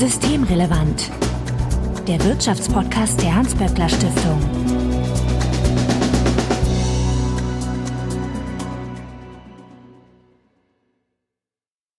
Systemrelevant. 0.00 1.10
Der 2.08 2.24
Wirtschaftspodcast 2.24 3.20
der 3.20 3.34
Hans-Böckler 3.34 3.86
Stiftung. 3.86 4.40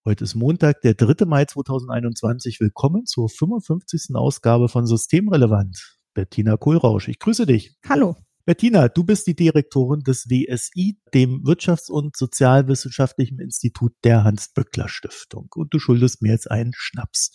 Heute 0.03 0.23
ist 0.23 0.33
Montag, 0.33 0.81
der 0.81 0.95
3. 0.95 1.25
Mai 1.27 1.45
2021. 1.45 2.59
Willkommen 2.59 3.05
zur 3.05 3.29
55. 3.29 4.15
Ausgabe 4.15 4.67
von 4.67 4.87
Systemrelevant. 4.87 5.99
Bettina 6.15 6.57
Kohlrausch, 6.57 7.07
ich 7.07 7.19
grüße 7.19 7.45
dich. 7.45 7.77
Hallo. 7.87 8.15
Bettina, 8.45 8.87
du 8.87 9.03
bist 9.03 9.27
die 9.27 9.35
Direktorin 9.35 10.01
des 10.01 10.29
WSI, 10.29 10.97
dem 11.13 11.43
Wirtschafts- 11.43 11.91
und 11.91 12.17
Sozialwissenschaftlichen 12.17 13.39
Institut 13.39 13.93
der 14.03 14.23
Hans-Böckler 14.23 14.89
Stiftung. 14.89 15.47
Und 15.55 15.73
du 15.73 15.79
schuldest 15.79 16.21
mir 16.21 16.31
jetzt 16.31 16.49
einen 16.49 16.73
Schnaps. 16.75 17.33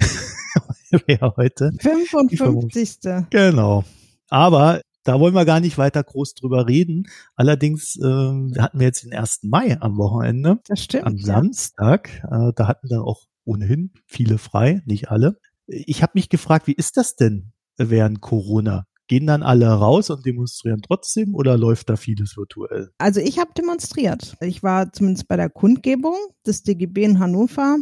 Wer 1.06 1.34
heute? 1.36 1.72
55. 1.80 2.98
Genau. 3.30 3.84
Aber 4.28 4.80
da 5.04 5.20
wollen 5.20 5.34
wir 5.34 5.44
gar 5.44 5.60
nicht 5.60 5.78
weiter 5.78 6.02
groß 6.02 6.34
drüber 6.34 6.66
reden. 6.66 7.04
Allerdings 7.34 7.96
äh, 7.96 8.02
hatten 8.04 8.78
wir 8.78 8.86
jetzt 8.86 9.04
den 9.04 9.14
1. 9.14 9.40
Mai 9.44 9.80
am 9.80 9.96
Wochenende. 9.96 10.58
Das 10.66 10.82
stimmt. 10.82 11.06
Am 11.06 11.18
Samstag. 11.18 12.22
Äh, 12.30 12.52
da 12.54 12.66
hatten 12.66 12.88
dann 12.88 13.00
auch 13.00 13.26
ohnehin 13.44 13.92
viele 14.06 14.38
frei, 14.38 14.82
nicht 14.84 15.10
alle. 15.10 15.38
Ich 15.66 16.02
habe 16.02 16.12
mich 16.14 16.28
gefragt, 16.28 16.66
wie 16.66 16.74
ist 16.74 16.96
das 16.96 17.16
denn 17.16 17.52
während 17.76 18.20
Corona? 18.20 18.87
Gehen 19.08 19.26
dann 19.26 19.42
alle 19.42 19.66
raus 19.68 20.10
und 20.10 20.24
demonstrieren 20.26 20.82
trotzdem 20.82 21.34
oder 21.34 21.56
läuft 21.56 21.88
da 21.88 21.96
vieles 21.96 22.36
virtuell? 22.36 22.90
Also 22.98 23.20
ich 23.20 23.38
habe 23.38 23.50
demonstriert. 23.56 24.36
Ich 24.40 24.62
war 24.62 24.92
zumindest 24.92 25.28
bei 25.28 25.36
der 25.36 25.48
Kundgebung 25.48 26.14
des 26.46 26.62
DGB 26.62 27.04
in 27.04 27.18
Hannover, 27.18 27.78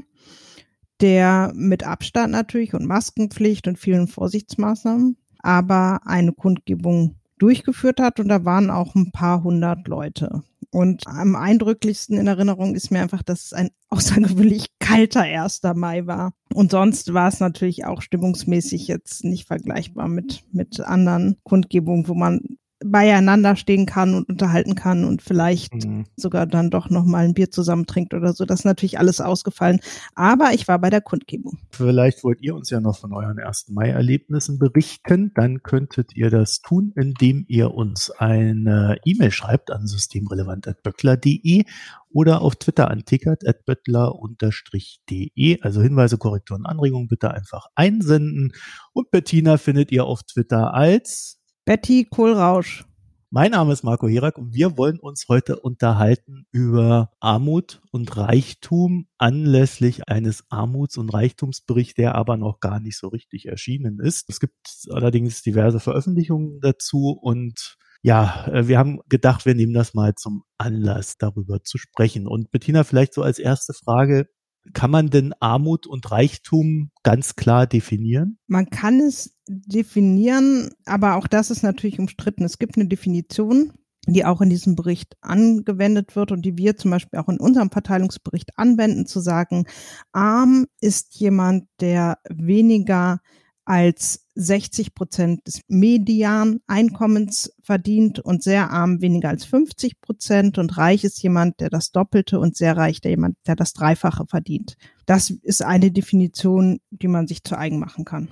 der 1.00 1.52
mit 1.54 1.84
Abstand 1.84 2.32
natürlich 2.32 2.74
und 2.74 2.86
Maskenpflicht 2.86 3.66
und 3.66 3.78
vielen 3.78 4.06
Vorsichtsmaßnahmen, 4.06 5.16
aber 5.40 6.00
eine 6.06 6.32
Kundgebung 6.32 7.16
durchgeführt 7.38 8.00
hat 8.00 8.20
und 8.20 8.28
da 8.28 8.44
waren 8.44 8.70
auch 8.70 8.94
ein 8.94 9.10
paar 9.10 9.42
hundert 9.42 9.88
Leute. 9.88 10.42
Und 10.70 11.06
am 11.06 11.36
eindrücklichsten 11.36 12.18
in 12.18 12.26
Erinnerung 12.26 12.74
ist 12.74 12.90
mir 12.90 13.00
einfach, 13.00 13.22
dass 13.22 13.46
es 13.46 13.52
ein 13.52 13.70
außergewöhnlich 13.88 14.75
kalter 14.86 15.22
1. 15.22 15.62
Mai 15.74 16.06
war. 16.06 16.32
Und 16.54 16.70
sonst 16.70 17.12
war 17.12 17.28
es 17.28 17.40
natürlich 17.40 17.84
auch 17.84 18.02
stimmungsmäßig 18.02 18.86
jetzt 18.86 19.24
nicht 19.24 19.46
vergleichbar 19.46 20.08
mit, 20.08 20.44
mit 20.52 20.80
anderen 20.80 21.36
Kundgebungen, 21.42 22.08
wo 22.08 22.14
man 22.14 22.58
beieinander 22.90 23.56
stehen 23.56 23.86
kann 23.86 24.14
und 24.14 24.28
unterhalten 24.28 24.74
kann 24.74 25.04
und 25.04 25.22
vielleicht 25.22 25.74
mhm. 25.74 26.04
sogar 26.16 26.46
dann 26.46 26.70
doch 26.70 26.90
noch 26.90 27.04
mal 27.04 27.24
ein 27.24 27.34
Bier 27.34 27.50
zusammen 27.50 27.86
trinkt 27.86 28.14
oder 28.14 28.32
so. 28.32 28.44
Das 28.44 28.60
ist 28.60 28.64
natürlich 28.64 28.98
alles 28.98 29.20
ausgefallen. 29.20 29.80
Aber 30.14 30.52
ich 30.52 30.68
war 30.68 30.78
bei 30.78 30.90
der 30.90 31.00
Kundgebung. 31.00 31.58
Vielleicht 31.70 32.22
wollt 32.24 32.42
ihr 32.42 32.54
uns 32.54 32.70
ja 32.70 32.80
noch 32.80 32.98
von 32.98 33.12
euren 33.12 33.38
ersten 33.38 33.74
Mai-Erlebnissen 33.74 34.58
berichten. 34.58 35.32
Dann 35.34 35.62
könntet 35.62 36.16
ihr 36.16 36.30
das 36.30 36.60
tun, 36.60 36.92
indem 36.96 37.44
ihr 37.48 37.74
uns 37.74 38.10
eine 38.10 38.96
E-Mail 39.04 39.30
schreibt 39.30 39.70
an 39.70 39.86
systemrelevant.böckler.de 39.86 41.64
oder 42.10 42.40
auf 42.40 42.56
Twitter 42.56 42.90
an 42.90 43.04
tickert.böttler-de. 43.04 45.60
Also 45.60 45.82
Hinweise, 45.82 46.16
Korrekturen, 46.18 46.64
Anregungen 46.64 47.08
bitte 47.08 47.30
einfach 47.30 47.66
einsenden. 47.74 48.54
Und 48.92 49.10
Bettina 49.10 49.58
findet 49.58 49.92
ihr 49.92 50.06
auf 50.06 50.22
Twitter 50.22 50.72
als 50.72 51.36
Betty 51.66 52.06
Kohlrausch. 52.08 52.84
Mein 53.28 53.50
Name 53.50 53.72
ist 53.72 53.82
Marco 53.82 54.06
Herak 54.06 54.38
und 54.38 54.54
wir 54.54 54.78
wollen 54.78 55.00
uns 55.00 55.24
heute 55.28 55.58
unterhalten 55.58 56.46
über 56.52 57.10
Armut 57.18 57.82
und 57.90 58.16
Reichtum 58.16 59.08
anlässlich 59.18 60.08
eines 60.08 60.44
Armuts- 60.48 60.96
und 60.96 61.12
Reichtumsberichts, 61.12 61.94
der 61.94 62.14
aber 62.14 62.36
noch 62.36 62.60
gar 62.60 62.78
nicht 62.78 62.96
so 62.96 63.08
richtig 63.08 63.46
erschienen 63.46 63.98
ist. 63.98 64.30
Es 64.30 64.38
gibt 64.38 64.54
allerdings 64.90 65.42
diverse 65.42 65.80
Veröffentlichungen 65.80 66.60
dazu 66.60 67.18
und 67.20 67.76
ja, 68.00 68.46
äh, 68.46 68.68
wir 68.68 68.78
haben 68.78 69.00
gedacht, 69.08 69.44
wir 69.44 69.56
nehmen 69.56 69.74
das 69.74 69.92
mal 69.92 70.14
zum 70.14 70.44
Anlass, 70.58 71.16
darüber 71.18 71.64
zu 71.64 71.78
sprechen. 71.78 72.28
Und 72.28 72.52
Bettina, 72.52 72.84
vielleicht 72.84 73.12
so 73.12 73.22
als 73.22 73.40
erste 73.40 73.72
Frage, 73.72 74.28
kann 74.72 74.90
man 74.90 75.10
denn 75.10 75.34
Armut 75.40 75.86
und 75.86 76.10
Reichtum 76.10 76.90
ganz 77.02 77.36
klar 77.36 77.66
definieren? 77.66 78.38
Man 78.46 78.70
kann 78.70 79.00
es 79.00 79.36
definieren, 79.46 80.70
aber 80.84 81.16
auch 81.16 81.26
das 81.26 81.50
ist 81.50 81.62
natürlich 81.62 81.98
umstritten. 81.98 82.44
Es 82.44 82.58
gibt 82.58 82.76
eine 82.76 82.88
Definition, 82.88 83.72
die 84.06 84.24
auch 84.24 84.40
in 84.40 84.50
diesem 84.50 84.76
Bericht 84.76 85.16
angewendet 85.20 86.16
wird 86.16 86.32
und 86.32 86.42
die 86.42 86.56
wir 86.56 86.76
zum 86.76 86.90
Beispiel 86.90 87.18
auch 87.18 87.28
in 87.28 87.40
unserem 87.40 87.70
Verteilungsbericht 87.70 88.58
anwenden, 88.58 89.06
zu 89.06 89.20
sagen, 89.20 89.66
arm 90.12 90.66
ist 90.80 91.16
jemand, 91.16 91.68
der 91.80 92.18
weniger 92.28 93.20
als 93.64 94.25
60 94.36 94.94
Prozent 94.94 95.46
des 95.46 95.62
Medianeinkommens 95.66 97.52
verdient 97.62 98.20
und 98.20 98.42
sehr 98.42 98.70
arm 98.70 99.00
weniger 99.00 99.30
als 99.30 99.44
50 99.44 100.00
Prozent 100.00 100.58
und 100.58 100.76
reich 100.76 101.04
ist 101.04 101.22
jemand, 101.22 101.60
der 101.60 101.70
das 101.70 101.90
Doppelte 101.90 102.38
und 102.38 102.56
sehr 102.56 102.76
reich 102.76 103.00
der 103.00 103.12
jemand, 103.12 103.36
der 103.46 103.56
das 103.56 103.72
Dreifache 103.72 104.26
verdient. 104.28 104.76
Das 105.06 105.30
ist 105.30 105.62
eine 105.62 105.90
Definition, 105.90 106.78
die 106.90 107.08
man 107.08 107.26
sich 107.26 107.42
zu 107.42 107.58
eigen 107.58 107.78
machen 107.78 108.04
kann. 108.04 108.28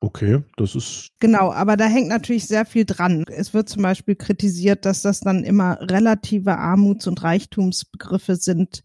Okay, 0.00 0.42
das 0.58 0.74
ist. 0.74 1.08
Genau, 1.18 1.50
aber 1.50 1.78
da 1.78 1.86
hängt 1.86 2.08
natürlich 2.08 2.46
sehr 2.46 2.66
viel 2.66 2.84
dran. 2.84 3.24
Es 3.28 3.54
wird 3.54 3.70
zum 3.70 3.82
Beispiel 3.82 4.16
kritisiert, 4.16 4.84
dass 4.84 5.00
das 5.00 5.20
dann 5.20 5.44
immer 5.44 5.78
relative 5.80 6.58
Armuts- 6.58 7.06
und 7.06 7.22
Reichtumsbegriffe 7.22 8.36
sind, 8.36 8.82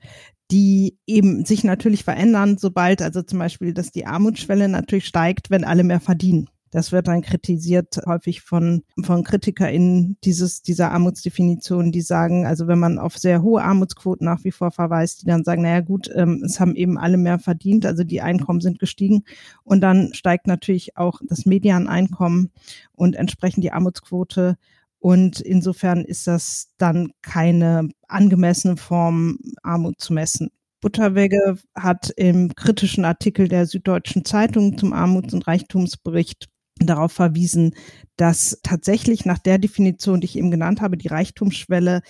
die 0.51 0.97
eben 1.05 1.45
sich 1.45 1.63
natürlich 1.63 2.03
verändern, 2.05 2.57
sobald 2.57 3.01
also 3.01 3.21
zum 3.21 3.39
Beispiel, 3.39 3.73
dass 3.73 3.91
die 3.91 4.05
Armutsschwelle 4.05 4.69
natürlich 4.69 5.07
steigt, 5.07 5.49
wenn 5.49 5.65
alle 5.65 5.83
mehr 5.83 5.99
verdienen. 5.99 6.49
Das 6.71 6.91
wird 6.91 7.07
dann 7.07 7.21
kritisiert 7.21 7.99
häufig 8.05 8.41
von, 8.41 8.83
von 9.01 9.23
KritikerInnen 9.23 10.17
dieses, 10.23 10.61
dieser 10.61 10.91
Armutsdefinition, 10.91 11.91
die 11.91 12.01
sagen, 12.01 12.45
also 12.45 12.67
wenn 12.67 12.79
man 12.79 12.99
auf 12.99 13.17
sehr 13.17 13.41
hohe 13.41 13.63
Armutsquoten 13.63 14.25
nach 14.25 14.43
wie 14.43 14.51
vor 14.51 14.71
verweist, 14.71 15.21
die 15.21 15.25
dann 15.25 15.43
sagen, 15.43 15.63
naja 15.63 15.81
gut, 15.81 16.09
ähm, 16.13 16.43
es 16.45 16.59
haben 16.59 16.75
eben 16.75 16.97
alle 16.97 17.17
mehr 17.17 17.39
verdient, 17.39 17.85
also 17.85 18.03
die 18.03 18.21
Einkommen 18.21 18.61
sind 18.61 18.79
gestiegen 18.79 19.23
und 19.63 19.81
dann 19.81 20.13
steigt 20.13 20.47
natürlich 20.47 20.97
auch 20.97 21.21
das 21.27 21.45
Medianeinkommen 21.45 22.51
und 22.93 23.15
entsprechend 23.15 23.63
die 23.63 23.71
Armutsquote 23.71 24.57
und 24.99 25.39
insofern 25.39 26.03
ist 26.03 26.27
das 26.27 26.73
dann 26.77 27.11
keine 27.21 27.89
angemessene 28.07 28.75
Form, 28.75 29.39
Armut 29.63 29.99
zu 29.99 30.13
messen. 30.13 30.51
Butterwegge 30.81 31.57
hat 31.75 32.11
im 32.15 32.53
kritischen 32.55 33.05
Artikel 33.05 33.47
der 33.47 33.65
Süddeutschen 33.65 34.23
Zeitung 34.23 34.77
zum 34.77 34.93
Armuts- 34.93 35.33
und 35.33 35.47
Reichtumsbericht 35.47 36.47
darauf 36.87 37.11
verwiesen, 37.11 37.75
dass 38.17 38.59
tatsächlich 38.63 39.25
nach 39.25 39.39
der 39.39 39.57
Definition, 39.57 40.21
die 40.21 40.25
ich 40.25 40.37
eben 40.37 40.51
genannt 40.51 40.81
habe, 40.81 40.97
die 40.97 41.07
Reichtumsschwelle 41.07 42.01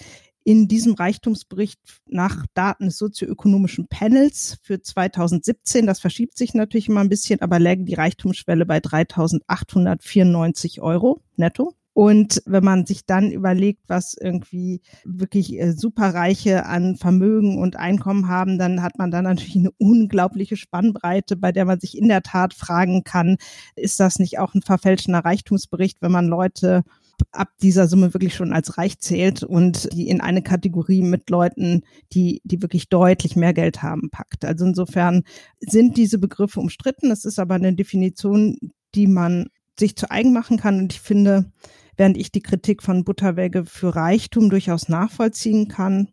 in 0.44 0.68
diesem 0.68 0.94
Reichtumsbericht 0.94 1.80
nach 2.08 2.46
Daten 2.54 2.86
des 2.86 2.98
sozioökonomischen 2.98 3.88
Panels 3.88 4.58
für 4.64 4.82
2017, 4.82 5.86
das 5.86 6.00
verschiebt 6.00 6.38
sich 6.38 6.54
natürlich 6.54 6.88
immer 6.88 7.02
ein 7.02 7.10
bisschen, 7.10 7.42
aber 7.42 7.60
läge 7.60 7.84
die 7.84 7.94
Reichtumsschwelle 7.94 8.66
bei 8.66 8.80
3.894 8.80 10.82
Euro 10.82 11.22
netto. 11.36 11.76
Und 11.94 12.42
wenn 12.46 12.64
man 12.64 12.86
sich 12.86 13.06
dann 13.06 13.32
überlegt, 13.32 13.82
was 13.88 14.16
irgendwie 14.20 14.82
wirklich 15.04 15.60
äh, 15.60 15.74
Superreiche 15.74 16.66
an 16.66 16.96
Vermögen 16.96 17.58
und 17.58 17.76
Einkommen 17.76 18.28
haben, 18.28 18.58
dann 18.58 18.82
hat 18.82 18.98
man 18.98 19.12
da 19.12 19.22
natürlich 19.22 19.58
eine 19.58 19.72
unglaubliche 19.78 20.56
Spannbreite, 20.56 21.36
bei 21.36 21.52
der 21.52 21.66
man 21.66 21.80
sich 21.80 21.98
in 21.98 22.08
der 22.08 22.22
Tat 22.22 22.54
fragen 22.54 23.04
kann, 23.04 23.38
ist 23.76 24.00
das 24.00 24.20
nicht 24.20 24.40
auch 24.40 24.54
ein 24.54 24.62
verfälschter 24.62 25.20
Reichtumsbericht, 25.20 26.02
wenn 26.02 26.12
man 26.12 26.28
Leute 26.28 26.84
ab 27.32 27.50
dieser 27.62 27.88
Summe 27.88 28.14
wirklich 28.14 28.34
schon 28.36 28.54
als 28.54 28.78
reich 28.78 29.00
zählt 29.00 29.44
und 29.44 29.90
die 29.94 30.08
in 30.08 30.22
eine 30.22 30.42
Kategorie 30.42 31.02
mit 31.02 31.30
Leuten, 31.30 31.84
die, 32.14 32.42
die 32.44 32.62
wirklich 32.62 32.90
deutlich 32.90 33.36
mehr 33.36 33.54
Geld 33.54 33.82
haben, 33.82 34.10
packt. 34.10 34.46
Also 34.46 34.66
insofern 34.66 35.24
sind 35.60 35.98
diese 35.98 36.20
Begriffe 36.20 36.60
umstritten. 36.60 37.12
Es 37.12 37.26
ist 37.26 37.40
aber 37.40 37.56
eine 37.56 37.74
Definition, 37.74 38.58
die 38.96 39.08
man 39.08 39.48
sich 39.80 39.96
zu 39.96 40.12
eigen 40.12 40.34
machen 40.34 40.58
kann. 40.58 40.80
Und 40.80 40.94
ich 40.94 41.02
finde, 41.02 41.52
Während 42.00 42.16
ich 42.16 42.32
die 42.32 42.42
Kritik 42.42 42.82
von 42.82 43.04
Butterwege 43.04 43.66
für 43.66 43.94
Reichtum 43.94 44.50
durchaus 44.50 44.88
nachvollziehen 44.88 45.68
kann, 45.68 46.08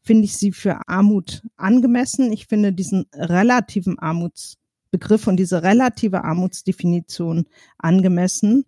finde 0.00 0.24
ich 0.24 0.38
sie 0.38 0.50
für 0.50 0.88
Armut 0.88 1.42
angemessen. 1.58 2.32
Ich 2.32 2.46
finde 2.46 2.72
diesen 2.72 3.04
relativen 3.12 3.98
Armutsbegriff 3.98 5.26
und 5.26 5.36
diese 5.36 5.62
relative 5.62 6.24
Armutsdefinition 6.24 7.44
angemessen, 7.76 8.64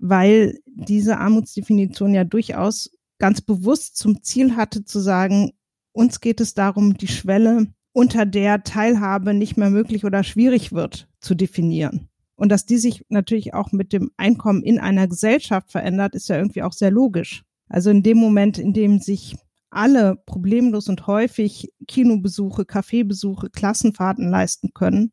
weil 0.00 0.58
diese 0.66 1.18
Armutsdefinition 1.18 2.14
ja 2.14 2.24
durchaus 2.24 2.90
ganz 3.20 3.40
bewusst 3.40 3.96
zum 3.96 4.20
Ziel 4.24 4.56
hatte 4.56 4.84
zu 4.84 4.98
sagen, 4.98 5.52
uns 5.92 6.20
geht 6.20 6.40
es 6.40 6.52
darum, 6.52 6.94
die 6.94 7.06
Schwelle, 7.06 7.68
unter 7.92 8.26
der 8.26 8.64
Teilhabe 8.64 9.34
nicht 9.34 9.56
mehr 9.56 9.70
möglich 9.70 10.04
oder 10.04 10.24
schwierig 10.24 10.72
wird, 10.72 11.06
zu 11.20 11.36
definieren. 11.36 12.08
Und 12.38 12.50
dass 12.50 12.64
die 12.64 12.78
sich 12.78 13.04
natürlich 13.08 13.52
auch 13.52 13.72
mit 13.72 13.92
dem 13.92 14.12
Einkommen 14.16 14.62
in 14.62 14.78
einer 14.78 15.08
Gesellschaft 15.08 15.72
verändert, 15.72 16.14
ist 16.14 16.28
ja 16.28 16.36
irgendwie 16.36 16.62
auch 16.62 16.72
sehr 16.72 16.92
logisch. 16.92 17.42
Also 17.68 17.90
in 17.90 18.04
dem 18.04 18.16
Moment, 18.16 18.58
in 18.58 18.72
dem 18.72 19.00
sich 19.00 19.36
alle 19.70 20.16
problemlos 20.24 20.88
und 20.88 21.08
häufig 21.08 21.72
Kinobesuche, 21.88 22.64
Kaffeebesuche, 22.64 23.50
Klassenfahrten 23.50 24.30
leisten 24.30 24.70
können, 24.72 25.12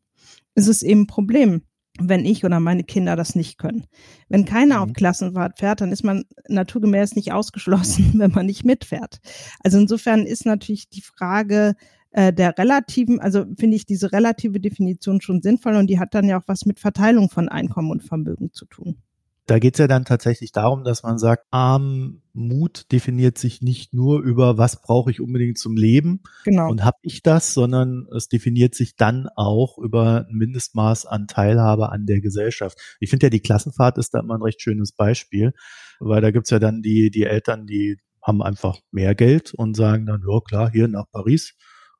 ist 0.54 0.68
es 0.68 0.82
eben 0.82 1.02
ein 1.02 1.06
Problem 1.08 1.62
wenn 1.98 2.24
ich 2.24 2.44
oder 2.44 2.60
meine 2.60 2.84
Kinder 2.84 3.16
das 3.16 3.34
nicht 3.34 3.58
können. 3.58 3.86
Wenn 4.28 4.44
keiner 4.44 4.76
mhm. 4.76 4.82
auf 4.82 4.92
Klassenfahrt 4.92 5.58
fährt, 5.58 5.80
dann 5.80 5.92
ist 5.92 6.04
man 6.04 6.24
naturgemäß 6.48 7.16
nicht 7.16 7.32
ausgeschlossen, 7.32 8.14
wenn 8.18 8.32
man 8.32 8.46
nicht 8.46 8.64
mitfährt. 8.64 9.20
Also 9.60 9.78
insofern 9.78 10.26
ist 10.26 10.46
natürlich 10.46 10.88
die 10.88 11.02
Frage 11.02 11.74
äh, 12.16 12.32
der 12.32 12.56
relativen, 12.56 13.20
also 13.20 13.44
finde 13.58 13.76
ich 13.76 13.84
diese 13.84 14.10
relative 14.10 14.58
Definition 14.58 15.20
schon 15.20 15.42
sinnvoll 15.42 15.76
und 15.76 15.88
die 15.88 15.98
hat 15.98 16.14
dann 16.14 16.24
ja 16.24 16.38
auch 16.38 16.44
was 16.46 16.64
mit 16.64 16.80
Verteilung 16.80 17.28
von 17.28 17.50
Einkommen 17.50 17.90
und 17.90 18.02
Vermögen 18.02 18.52
zu 18.54 18.64
tun. 18.64 18.96
Da 19.44 19.58
geht 19.58 19.74
es 19.74 19.78
ja 19.78 19.86
dann 19.86 20.06
tatsächlich 20.06 20.50
darum, 20.50 20.82
dass 20.82 21.02
man 21.02 21.18
sagt, 21.18 21.44
Armut 21.50 22.90
definiert 22.90 23.36
sich 23.36 23.60
nicht 23.60 23.92
nur 23.92 24.22
über, 24.22 24.56
was 24.56 24.80
brauche 24.80 25.10
ich 25.10 25.20
unbedingt 25.20 25.58
zum 25.58 25.76
Leben 25.76 26.22
genau. 26.44 26.70
und 26.70 26.84
habe 26.84 26.96
ich 27.02 27.22
das, 27.22 27.52
sondern 27.52 28.08
es 28.16 28.28
definiert 28.28 28.74
sich 28.74 28.96
dann 28.96 29.28
auch 29.36 29.76
über 29.76 30.26
ein 30.26 30.34
Mindestmaß 30.34 31.04
an 31.04 31.26
Teilhabe 31.28 31.92
an 31.92 32.06
der 32.06 32.22
Gesellschaft. 32.22 32.78
Ich 32.98 33.10
finde 33.10 33.26
ja, 33.26 33.30
die 33.30 33.40
Klassenfahrt 33.40 33.98
ist 33.98 34.14
da 34.14 34.20
immer 34.20 34.36
ein 34.36 34.42
recht 34.42 34.62
schönes 34.62 34.92
Beispiel, 34.92 35.52
weil 36.00 36.22
da 36.22 36.30
gibt's 36.30 36.50
ja 36.50 36.58
dann 36.58 36.80
die, 36.80 37.10
die 37.10 37.24
Eltern, 37.24 37.66
die 37.66 37.98
haben 38.22 38.42
einfach 38.42 38.80
mehr 38.90 39.14
Geld 39.14 39.52
und 39.52 39.76
sagen 39.76 40.06
dann, 40.06 40.22
ja 40.26 40.40
klar, 40.40 40.70
hier 40.72 40.88
nach 40.88 41.04
Paris, 41.12 41.54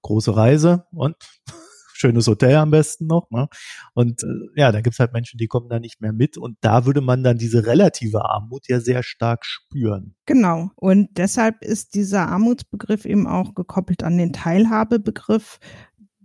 große 0.06 0.36
Reise 0.36 0.84
und 0.92 1.16
schönes 1.92 2.26
Hotel 2.26 2.56
am 2.56 2.70
besten 2.70 3.06
noch. 3.06 3.30
Ne? 3.30 3.48
Und 3.94 4.22
äh, 4.22 4.60
ja, 4.60 4.72
da 4.72 4.80
gibt's 4.80 4.98
halt 4.98 5.12
Menschen, 5.12 5.38
die 5.38 5.46
kommen 5.46 5.68
da 5.68 5.80
nicht 5.80 6.00
mehr 6.00 6.12
mit. 6.12 6.36
Und 6.36 6.58
da 6.60 6.86
würde 6.86 7.00
man 7.00 7.22
dann 7.22 7.38
diese 7.38 7.66
relative 7.66 8.24
Armut 8.24 8.68
ja 8.68 8.80
sehr 8.80 9.02
stark 9.02 9.44
spüren. 9.44 10.14
Genau. 10.26 10.70
Und 10.76 11.08
deshalb 11.12 11.62
ist 11.62 11.94
dieser 11.94 12.28
Armutsbegriff 12.28 13.04
eben 13.04 13.26
auch 13.26 13.54
gekoppelt 13.54 14.02
an 14.02 14.18
den 14.18 14.32
Teilhabebegriff 14.32 15.58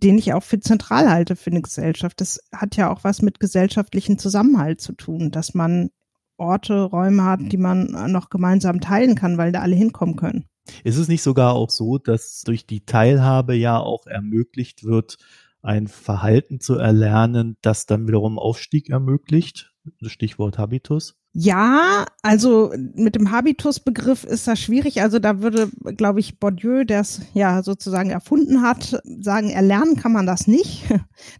den 0.04 0.18
ich 0.18 0.34
auch 0.34 0.42
für 0.42 0.60
zentral 0.60 1.12
halte 1.12 1.36
für 1.36 1.52
eine 1.52 1.62
Gesellschaft. 1.62 2.22
Das 2.22 2.40
hat 2.52 2.76
ja 2.76 2.92
auch 2.92 3.04
was 3.04 3.22
mit 3.22 3.40
gesellschaftlichen 3.40 4.18
Zusammenhalt 4.18 4.82
zu 4.82 4.94
tun, 4.94 5.30
dass 5.30 5.54
man 5.54 5.92
Orte, 6.38 6.82
Räume 6.82 7.24
hat, 7.24 7.40
die 7.52 7.58
man 7.58 8.12
noch 8.12 8.32
gemeinsam 8.32 8.82
teilen 8.82 9.14
kann, 9.14 9.38
weil 9.38 9.52
da 9.52 9.62
alle 9.62 9.76
hinkommen 9.76 10.16
können. 10.16 10.46
Ist 10.84 10.98
es 10.98 11.08
nicht 11.08 11.24
sogar 11.24 11.54
auch 11.54 11.70
so, 11.70 11.98
dass 11.98 12.42
durch 12.42 12.66
die 12.66 12.86
Teilhabe 12.86 13.56
ja 13.56 13.80
auch 13.80 14.06
ermöglicht 14.06 14.84
wird, 14.84 15.18
ein 15.62 15.88
Verhalten 15.88 16.60
zu 16.60 16.76
erlernen, 16.76 17.58
das 17.62 17.86
dann 17.86 18.08
wiederum 18.08 18.40
Aufstieg 18.40 18.90
ermöglicht. 18.90 19.74
Stichwort 20.04 20.58
Habitus. 20.58 21.16
Ja, 21.34 22.06
also 22.24 22.74
mit 22.94 23.16
dem 23.16 23.32
Habitus-Begriff 23.32 24.26
ist 24.26 24.48
das 24.48 24.60
schwierig. 24.60 25.02
Also 25.02 25.18
da 25.18 25.42
würde, 25.42 25.70
glaube 25.96 26.20
ich, 26.20 26.40
Bourdieu, 26.40 26.84
der 26.84 27.02
es 27.02 27.22
ja 27.34 27.64
sozusagen 27.64 28.10
erfunden 28.10 28.62
hat, 28.62 29.02
sagen, 29.20 29.50
erlernen 29.50 29.96
kann 29.96 30.12
man 30.12 30.26
das 30.26 30.48
nicht. 30.48 30.84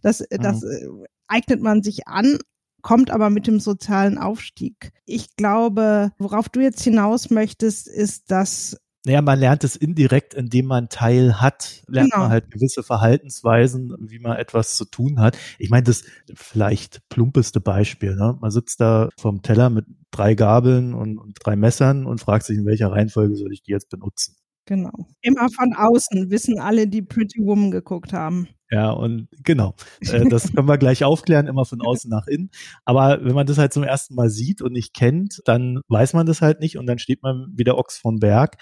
Das, 0.02 0.24
das 0.30 0.62
mhm. 0.62 1.04
eignet 1.26 1.60
man 1.60 1.82
sich 1.82 2.08
an, 2.08 2.38
kommt 2.80 3.10
aber 3.10 3.28
mit 3.28 3.46
dem 3.46 3.60
sozialen 3.60 4.18
Aufstieg. 4.18 4.92
Ich 5.04 5.36
glaube, 5.36 6.12
worauf 6.18 6.48
du 6.48 6.60
jetzt 6.60 6.82
hinaus 6.82 7.30
möchtest, 7.30 7.86
ist, 7.86 8.30
dass 8.30 8.78
naja, 9.04 9.20
man 9.20 9.38
lernt 9.38 9.64
es 9.64 9.74
indirekt, 9.74 10.34
indem 10.34 10.66
man 10.66 10.88
Teil 10.88 11.40
hat, 11.40 11.82
lernt 11.88 12.12
genau. 12.12 12.24
man 12.24 12.32
halt 12.32 12.50
gewisse 12.50 12.82
Verhaltensweisen, 12.82 13.94
wie 13.98 14.20
man 14.20 14.36
etwas 14.36 14.76
zu 14.76 14.84
tun 14.84 15.18
hat. 15.18 15.36
Ich 15.58 15.70
meine, 15.70 15.82
das 15.84 16.04
vielleicht 16.34 17.08
plumpeste 17.08 17.60
Beispiel, 17.60 18.14
ne? 18.14 18.38
Man 18.40 18.50
sitzt 18.50 18.80
da 18.80 19.08
vom 19.18 19.42
Teller 19.42 19.70
mit 19.70 19.86
drei 20.12 20.34
Gabeln 20.34 20.94
und, 20.94 21.18
und 21.18 21.36
drei 21.42 21.56
Messern 21.56 22.06
und 22.06 22.20
fragt 22.20 22.44
sich, 22.44 22.58
in 22.58 22.66
welcher 22.66 22.92
Reihenfolge 22.92 23.34
soll 23.34 23.52
ich 23.52 23.62
die 23.62 23.72
jetzt 23.72 23.88
benutzen? 23.88 24.36
Genau. 24.66 24.92
Immer 25.22 25.48
von 25.50 25.74
außen 25.74 26.30
wissen 26.30 26.60
alle, 26.60 26.86
die 26.86 27.02
Pretty 27.02 27.40
Woman 27.44 27.72
geguckt 27.72 28.12
haben. 28.12 28.46
Ja, 28.70 28.90
und 28.90 29.28
genau. 29.42 29.74
Äh, 30.00 30.28
das 30.28 30.52
können 30.52 30.68
wir 30.68 30.78
gleich 30.78 31.04
aufklären, 31.04 31.46
immer 31.46 31.64
von 31.64 31.82
außen 31.82 32.08
nach 32.08 32.26
innen. 32.26 32.50
Aber 32.84 33.24
wenn 33.24 33.34
man 33.34 33.46
das 33.46 33.58
halt 33.58 33.72
zum 33.72 33.82
ersten 33.82 34.14
Mal 34.14 34.30
sieht 34.30 34.62
und 34.62 34.72
nicht 34.72 34.94
kennt, 34.94 35.42
dann 35.44 35.80
weiß 35.88 36.14
man 36.14 36.26
das 36.26 36.40
halt 36.40 36.60
nicht 36.60 36.78
und 36.78 36.86
dann 36.86 36.98
steht 36.98 37.22
man 37.22 37.48
wie 37.54 37.64
der 37.64 37.76
Ochs 37.76 37.98
vom 37.98 38.18
Berg 38.20 38.56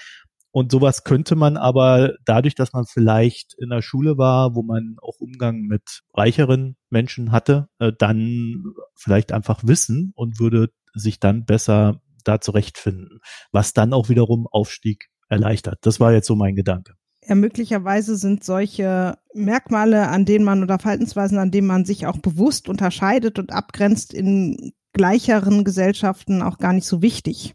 und 0.53 0.73
sowas 0.73 1.05
könnte 1.05 1.37
man 1.37 1.57
aber 1.57 2.15
dadurch, 2.25 2.55
dass 2.55 2.73
man 2.73 2.85
vielleicht 2.85 3.55
in 3.59 3.71
der 3.71 3.83
Schule 3.83 4.19
war, 4.19 4.55
wo 4.55 4.63
man 4.63 4.97
auch 5.01 5.21
Umgang 5.21 5.63
mit 5.63 6.03
reicheren 6.15 6.77
Menschen 6.89 7.31
hatte, 7.31 7.69
äh, 7.79 7.93
dann 7.97 8.65
vielleicht 8.95 9.33
einfach 9.33 9.61
wissen 9.65 10.13
und 10.17 10.41
würde 10.41 10.69
sich 10.93 11.21
dann 11.21 11.45
besser 11.45 12.01
da 12.25 12.41
zurechtfinden, 12.41 13.21
was 13.53 13.73
dann 13.73 13.93
auch 13.93 14.09
wiederum 14.09 14.47
Aufstieg 14.51 15.09
erleichtert. 15.29 15.79
Das 15.83 16.01
war 16.01 16.13
jetzt 16.13 16.27
so 16.27 16.35
mein 16.35 16.57
Gedanke. 16.57 16.95
Ja, 17.27 17.35
möglicherweise 17.35 18.17
sind 18.17 18.43
solche 18.43 19.17
Merkmale, 19.35 20.09
an 20.09 20.25
denen 20.25 20.45
man 20.45 20.63
oder 20.63 20.79
Verhaltensweisen, 20.79 21.39
an 21.39 21.51
denen 21.51 21.67
man 21.67 21.85
sich 21.85 22.07
auch 22.07 22.19
bewusst 22.19 22.69
unterscheidet 22.69 23.39
und 23.39 23.53
abgrenzt 23.53 24.13
in 24.13 24.73
gleicheren 24.93 25.63
Gesellschaften 25.63 26.43
auch 26.43 26.59
gar 26.59 26.73
nicht 26.73 26.87
so 26.87 27.03
wichtig. 27.03 27.55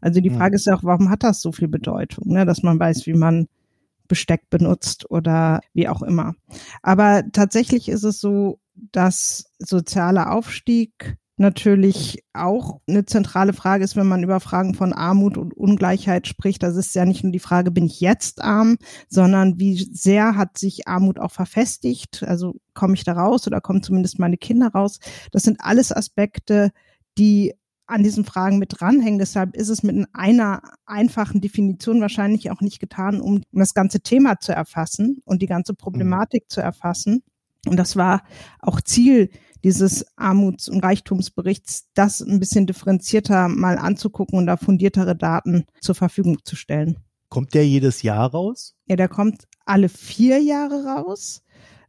Also 0.00 0.20
die 0.20 0.30
Frage 0.30 0.56
ist 0.56 0.66
ja 0.66 0.76
auch, 0.76 0.84
warum 0.84 1.10
hat 1.10 1.22
das 1.22 1.40
so 1.40 1.52
viel 1.52 1.68
Bedeutung, 1.68 2.32
ne? 2.32 2.46
dass 2.46 2.62
man 2.62 2.78
weiß, 2.78 3.06
wie 3.06 3.14
man 3.14 3.48
Besteck 4.08 4.48
benutzt 4.50 5.10
oder 5.10 5.60
wie 5.74 5.88
auch 5.88 6.02
immer. 6.02 6.34
Aber 6.82 7.22
tatsächlich 7.32 7.88
ist 7.88 8.04
es 8.04 8.20
so, 8.20 8.58
dass 8.74 9.52
sozialer 9.58 10.32
Aufstieg 10.32 11.18
natürlich 11.38 12.24
auch 12.32 12.80
eine 12.88 13.06
zentrale 13.06 13.52
Frage 13.52 13.84
ist, 13.84 13.96
wenn 13.96 14.08
man 14.08 14.24
über 14.24 14.40
Fragen 14.40 14.74
von 14.74 14.92
Armut 14.92 15.38
und 15.38 15.54
Ungleichheit 15.54 16.26
spricht. 16.26 16.62
Das 16.62 16.76
ist 16.76 16.94
ja 16.94 17.04
nicht 17.04 17.22
nur 17.22 17.32
die 17.32 17.38
Frage, 17.38 17.70
bin 17.70 17.86
ich 17.86 18.00
jetzt 18.00 18.42
arm, 18.42 18.76
sondern 19.08 19.58
wie 19.58 19.76
sehr 19.76 20.36
hat 20.36 20.58
sich 20.58 20.88
Armut 20.88 21.20
auch 21.20 21.30
verfestigt? 21.30 22.24
Also 22.24 22.56
komme 22.74 22.94
ich 22.94 23.04
da 23.04 23.12
raus 23.12 23.46
oder 23.46 23.60
kommen 23.60 23.82
zumindest 23.82 24.18
meine 24.18 24.36
Kinder 24.36 24.68
raus? 24.68 24.98
Das 25.30 25.44
sind 25.44 25.58
alles 25.60 25.92
Aspekte, 25.92 26.72
die 27.18 27.54
an 27.88 28.02
diesen 28.02 28.24
Fragen 28.24 28.58
mit 28.58 28.80
dranhängen. 28.80 29.18
Deshalb 29.18 29.56
ist 29.56 29.68
es 29.68 29.82
mit 29.82 30.06
einer 30.12 30.62
einfachen 30.86 31.40
Definition 31.40 32.00
wahrscheinlich 32.00 32.50
auch 32.50 32.60
nicht 32.60 32.80
getan, 32.80 33.20
um 33.20 33.42
das 33.52 33.74
ganze 33.74 34.00
Thema 34.00 34.38
zu 34.38 34.52
erfassen 34.52 35.22
und 35.24 35.42
die 35.42 35.46
ganze 35.46 35.74
Problematik 35.74 36.44
mhm. 36.44 36.50
zu 36.50 36.60
erfassen. 36.60 37.22
Und 37.66 37.76
das 37.76 37.96
war 37.96 38.22
auch 38.60 38.80
Ziel 38.80 39.30
dieses 39.64 40.06
Armuts- 40.16 40.68
und 40.68 40.84
Reichtumsberichts, 40.84 41.88
das 41.94 42.20
ein 42.20 42.38
bisschen 42.38 42.66
differenzierter 42.66 43.48
mal 43.48 43.78
anzugucken 43.78 44.38
und 44.38 44.46
da 44.46 44.56
fundiertere 44.56 45.16
Daten 45.16 45.64
zur 45.80 45.94
Verfügung 45.94 46.38
zu 46.44 46.54
stellen. 46.54 46.98
Kommt 47.28 47.54
der 47.54 47.66
jedes 47.66 48.02
Jahr 48.02 48.30
raus? 48.30 48.74
Ja, 48.86 48.96
der 48.96 49.08
kommt 49.08 49.44
alle 49.66 49.88
vier 49.88 50.38
Jahre 50.40 50.84
raus. 50.84 51.42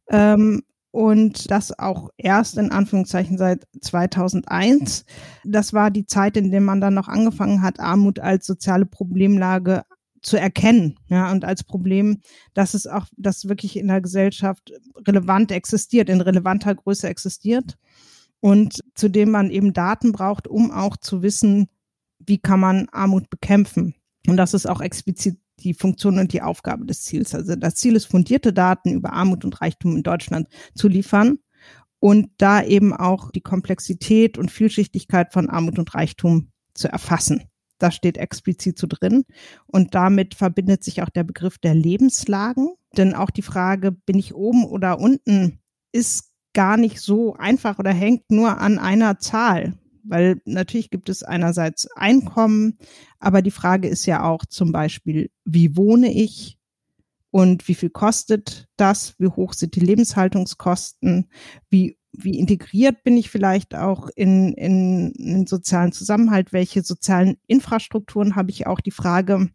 Ähm, 0.10 0.63
und 0.91 1.51
das 1.51 1.77
auch 1.77 2.09
erst 2.18 2.57
in 2.57 2.71
Anführungszeichen 2.71 3.37
seit 3.37 3.68
2001. 3.81 5.06
Das 5.44 5.73
war 5.73 5.92
die 5.92 6.06
Zeit, 6.06 6.37
in 6.37 6.52
der 6.52 6.61
man 6.61 6.81
dann 6.81 6.95
noch 6.95 7.07
angefangen 7.07 7.61
hat, 7.61 7.80
Armut 7.80 8.19
als 8.19 8.45
soziale 8.45 8.85
Problemlage 8.85 9.83
zu 10.21 10.37
erkennen, 10.37 10.99
ja, 11.07 11.31
und 11.31 11.45
als 11.45 11.64
Problem, 11.64 12.19
dass 12.54 12.73
es 12.73 12.87
auch, 12.87 13.06
dass 13.16 13.47
wirklich 13.47 13.78
in 13.78 13.87
der 13.87 14.02
Gesellschaft 14.02 14.73
relevant 15.07 15.52
existiert, 15.52 16.09
in 16.09 16.19
relevanter 16.19 16.75
Größe 16.75 17.07
existiert 17.07 17.78
und 18.42 18.80
zu 18.95 19.09
dem 19.09 19.31
man 19.31 19.49
eben 19.49 19.73
Daten 19.73 20.11
braucht, 20.11 20.47
um 20.47 20.71
auch 20.71 20.97
zu 20.97 21.21
wissen, 21.21 21.69
wie 22.19 22.37
kann 22.37 22.59
man 22.59 22.90
Armut 22.90 23.30
bekämpfen. 23.30 23.95
Und 24.28 24.37
das 24.37 24.54
ist 24.54 24.66
auch 24.66 24.81
explizit 24.81 25.40
die 25.59 25.73
Funktion 25.73 26.19
und 26.19 26.33
die 26.33 26.42
Aufgabe 26.42 26.85
des 26.85 27.04
Ziels. 27.04 27.35
Also 27.35 27.56
das 27.56 27.75
Ziel 27.75 27.95
ist, 27.95 28.06
fundierte 28.06 28.54
Daten 28.54 28.92
über 28.92 29.13
Armut 29.13 29.45
und 29.45 29.61
Reichtum 29.61 29.95
in 29.95 30.04
Deutschland 30.04 30.47
zu 30.75 30.87
liefern 30.87 31.39
und 31.99 32.30
da 32.37 32.63
eben 32.63 32.94
auch 32.94 33.31
die 33.31 33.42
Komplexität 33.42 34.37
und 34.37 34.51
Vielschichtigkeit 34.51 35.33
von 35.33 35.49
Armut 35.49 35.80
und 35.80 35.94
Reichtum 35.94 36.49
zu 36.73 36.87
erfassen. 36.87 37.44
Das 37.78 37.95
steht 37.95 38.18
explizit 38.18 38.78
so 38.78 38.87
drin. 38.87 39.23
Und 39.66 39.95
damit 39.95 40.35
verbindet 40.35 40.83
sich 40.83 41.01
auch 41.01 41.09
der 41.09 41.23
Begriff 41.23 41.57
der 41.57 41.73
Lebenslagen. 41.73 42.75
Denn 42.97 43.13
auch 43.13 43.30
die 43.30 43.42
Frage, 43.42 43.92
bin 43.92 44.19
ich 44.19 44.35
oben 44.35 44.66
oder 44.66 44.99
unten, 44.99 45.59
ist 45.92 46.31
gar 46.54 46.78
nicht 46.78 46.99
so 46.99 47.35
einfach 47.35 47.80
oder 47.80 47.92
hängt 47.92 48.31
nur 48.31 48.59
an 48.59 48.80
einer 48.80 49.19
Zahl. 49.19 49.79
Weil 50.03 50.41
natürlich 50.45 50.89
gibt 50.89 51.09
es 51.09 51.23
einerseits 51.23 51.87
Einkommen, 51.95 52.77
aber 53.19 53.41
die 53.41 53.51
Frage 53.51 53.87
ist 53.87 54.06
ja 54.06 54.23
auch 54.23 54.45
zum 54.45 54.71
Beispiel, 54.71 55.29
wie 55.45 55.75
wohne 55.75 56.11
ich 56.13 56.57
und 57.31 57.68
wie 57.68 57.75
viel 57.75 57.89
kostet 57.89 58.68
das? 58.77 59.15
Wie 59.19 59.27
hoch 59.27 59.53
sind 59.53 59.75
die 59.75 59.81
Lebenshaltungskosten? 59.81 61.29
Wie, 61.69 61.97
wie 62.11 62.39
integriert 62.39 63.03
bin 63.03 63.18
ich 63.18 63.29
vielleicht 63.29 63.75
auch 63.75 64.09
in, 64.15 64.53
in, 64.53 65.11
in 65.11 65.47
sozialen 65.47 65.91
Zusammenhalt? 65.91 66.53
Welche 66.53 66.81
sozialen 66.81 67.37
Infrastrukturen 67.45 68.35
habe 68.35 68.49
ich 68.49 68.65
auch? 68.65 68.79
Die 68.79 68.91
Frage, 68.91 69.49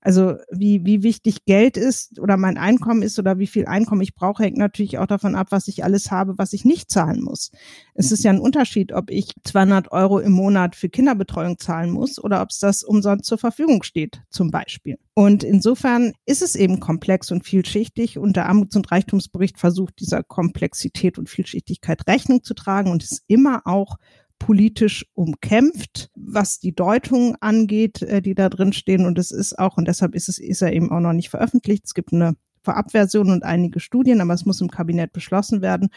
Also 0.00 0.36
wie, 0.50 0.84
wie 0.84 1.02
wichtig 1.02 1.44
Geld 1.44 1.76
ist 1.76 2.20
oder 2.20 2.36
mein 2.36 2.56
Einkommen 2.56 3.02
ist 3.02 3.18
oder 3.18 3.38
wie 3.38 3.48
viel 3.48 3.66
Einkommen 3.66 4.00
ich 4.00 4.14
brauche, 4.14 4.44
hängt 4.44 4.56
natürlich 4.56 4.98
auch 4.98 5.06
davon 5.06 5.34
ab, 5.34 5.48
was 5.50 5.66
ich 5.66 5.82
alles 5.82 6.10
habe, 6.10 6.38
was 6.38 6.52
ich 6.52 6.64
nicht 6.64 6.90
zahlen 6.90 7.22
muss. 7.22 7.50
Es 7.94 8.12
ist 8.12 8.22
ja 8.22 8.30
ein 8.30 8.40
Unterschied, 8.40 8.92
ob 8.92 9.10
ich 9.10 9.32
200 9.44 9.90
Euro 9.90 10.20
im 10.20 10.32
Monat 10.32 10.76
für 10.76 10.88
Kinderbetreuung 10.88 11.58
zahlen 11.58 11.90
muss 11.90 12.22
oder 12.22 12.42
ob 12.42 12.50
es 12.50 12.60
das 12.60 12.84
umsonst 12.84 13.24
zur 13.24 13.38
Verfügung 13.38 13.82
steht, 13.82 14.22
zum 14.30 14.50
Beispiel. 14.50 14.98
Und 15.14 15.42
insofern 15.42 16.12
ist 16.26 16.42
es 16.42 16.54
eben 16.54 16.78
komplex 16.78 17.32
und 17.32 17.44
vielschichtig 17.44 18.18
und 18.18 18.36
der 18.36 18.46
Armuts- 18.46 18.76
und 18.76 18.90
Reichtumsbericht 18.92 19.58
versucht 19.58 19.98
dieser 19.98 20.22
Komplexität 20.22 21.18
und 21.18 21.28
Vielschichtigkeit 21.28 22.06
Rechnung 22.06 22.44
zu 22.44 22.54
tragen 22.54 22.92
und 22.92 23.02
ist 23.02 23.24
immer 23.26 23.62
auch 23.64 23.96
politisch 24.38 25.06
umkämpft, 25.14 26.10
was 26.14 26.60
die 26.60 26.74
Deutung 26.74 27.36
angeht, 27.40 28.02
äh, 28.02 28.22
die 28.22 28.34
da 28.34 28.48
drin 28.48 28.72
stehen. 28.72 29.06
Und 29.06 29.18
es 29.18 29.30
ist 29.30 29.58
auch, 29.58 29.76
und 29.76 29.88
deshalb 29.88 30.14
ist 30.14 30.28
es, 30.28 30.38
ist 30.38 30.62
er 30.62 30.72
eben 30.72 30.90
auch 30.90 31.00
noch 31.00 31.12
nicht 31.12 31.30
veröffentlicht. 31.30 31.84
Es 31.86 31.94
gibt 31.94 32.12
eine 32.12 32.34
Vorabversion 32.62 33.30
und 33.30 33.44
einige 33.44 33.80
Studien, 33.80 34.20
aber 34.20 34.34
es 34.34 34.44
muss 34.44 34.60
im 34.60 34.70
Kabinett 34.70 35.12
beschlossen 35.12 35.62
werden. 35.62 35.88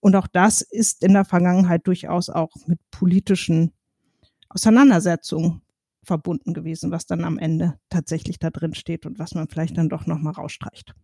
Und 0.00 0.16
auch 0.16 0.26
das 0.26 0.60
ist 0.60 1.02
in 1.02 1.14
der 1.14 1.24
Vergangenheit 1.24 1.86
durchaus 1.86 2.28
auch 2.28 2.50
mit 2.66 2.78
politischen 2.90 3.72
Auseinandersetzungen 4.48 5.62
verbunden 6.02 6.54
gewesen, 6.54 6.90
was 6.90 7.06
dann 7.06 7.24
am 7.24 7.38
Ende 7.38 7.78
tatsächlich 7.90 8.38
da 8.38 8.50
drin 8.50 8.74
steht 8.74 9.06
und 9.06 9.18
was 9.18 9.34
man 9.34 9.48
vielleicht 9.48 9.76
dann 9.76 9.88
doch 9.88 10.06
nochmal 10.06 10.32
rausstreicht. 10.32 10.94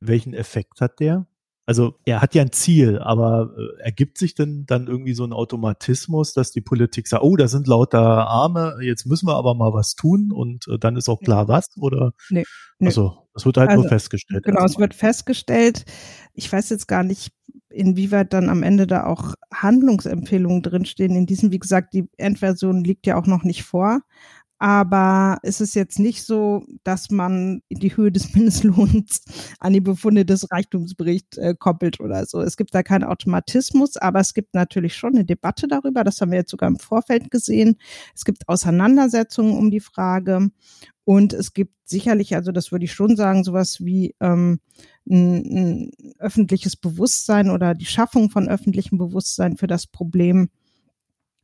Welchen 0.00 0.34
Effekt 0.34 0.80
hat 0.80 1.00
der? 1.00 1.26
Also 1.66 1.94
er 2.04 2.20
hat 2.20 2.34
ja 2.34 2.42
ein 2.42 2.52
Ziel, 2.52 2.98
aber 2.98 3.54
äh, 3.56 3.82
ergibt 3.82 4.18
sich 4.18 4.34
denn 4.34 4.66
dann 4.66 4.86
irgendwie 4.86 5.14
so 5.14 5.24
ein 5.24 5.32
Automatismus, 5.32 6.34
dass 6.34 6.50
die 6.50 6.60
Politik 6.60 7.08
sagt, 7.08 7.22
oh, 7.22 7.36
da 7.36 7.48
sind 7.48 7.66
lauter 7.66 8.28
Arme, 8.28 8.76
jetzt 8.82 9.06
müssen 9.06 9.26
wir 9.26 9.36
aber 9.36 9.54
mal 9.54 9.72
was 9.72 9.94
tun 9.94 10.30
und 10.30 10.68
äh, 10.68 10.78
dann 10.78 10.96
ist 10.96 11.08
auch 11.08 11.20
klar 11.20 11.48
was? 11.48 11.70
Oder 11.78 12.12
nee, 12.28 12.44
nee. 12.78 12.88
also 12.88 13.16
das 13.32 13.46
wird 13.46 13.56
halt 13.56 13.70
also, 13.70 13.82
nur 13.82 13.88
festgestellt. 13.88 14.44
Genau, 14.44 14.64
es 14.64 14.78
wird 14.78 14.94
festgestellt. 14.94 15.84
Ich 16.34 16.52
weiß 16.52 16.68
jetzt 16.68 16.86
gar 16.86 17.02
nicht, 17.02 17.32
inwieweit 17.70 18.32
dann 18.32 18.48
am 18.48 18.62
Ende 18.62 18.86
da 18.86 19.06
auch 19.06 19.34
Handlungsempfehlungen 19.52 20.62
drinstehen. 20.62 21.16
In 21.16 21.26
diesem, 21.26 21.50
wie 21.50 21.58
gesagt, 21.58 21.94
die 21.94 22.08
Endversion 22.18 22.84
liegt 22.84 23.06
ja 23.06 23.16
auch 23.16 23.26
noch 23.26 23.42
nicht 23.42 23.64
vor. 23.64 24.00
Aber 24.64 25.40
es 25.42 25.60
ist 25.60 25.74
jetzt 25.74 25.98
nicht 25.98 26.22
so, 26.22 26.64
dass 26.84 27.10
man 27.10 27.60
die 27.68 27.94
Höhe 27.94 28.10
des 28.10 28.32
Mindestlohns 28.34 29.22
an 29.60 29.74
die 29.74 29.82
Befunde 29.82 30.24
des 30.24 30.50
Reichtumsberichts 30.50 31.36
äh, 31.36 31.54
koppelt 31.54 32.00
oder 32.00 32.24
so. 32.24 32.40
Es 32.40 32.56
gibt 32.56 32.74
da 32.74 32.82
keinen 32.82 33.04
Automatismus, 33.04 33.98
aber 33.98 34.20
es 34.20 34.32
gibt 34.32 34.54
natürlich 34.54 34.96
schon 34.96 35.16
eine 35.16 35.26
Debatte 35.26 35.68
darüber. 35.68 36.02
Das 36.02 36.18
haben 36.18 36.30
wir 36.30 36.38
jetzt 36.38 36.50
sogar 36.50 36.70
im 36.70 36.78
Vorfeld 36.78 37.30
gesehen. 37.30 37.76
Es 38.14 38.24
gibt 38.24 38.48
Auseinandersetzungen 38.48 39.54
um 39.54 39.70
die 39.70 39.80
Frage. 39.80 40.48
Und 41.04 41.34
es 41.34 41.52
gibt 41.52 41.74
sicherlich, 41.84 42.34
also 42.34 42.50
das 42.50 42.72
würde 42.72 42.86
ich 42.86 42.92
schon 42.94 43.16
sagen, 43.16 43.44
sowas 43.44 43.84
wie 43.84 44.14
ähm, 44.20 44.60
ein, 45.06 45.90
ein 45.90 45.90
öffentliches 46.18 46.76
Bewusstsein 46.76 47.50
oder 47.50 47.74
die 47.74 47.84
Schaffung 47.84 48.30
von 48.30 48.48
öffentlichem 48.48 48.96
Bewusstsein 48.96 49.58
für 49.58 49.66
das 49.66 49.86
Problem 49.86 50.48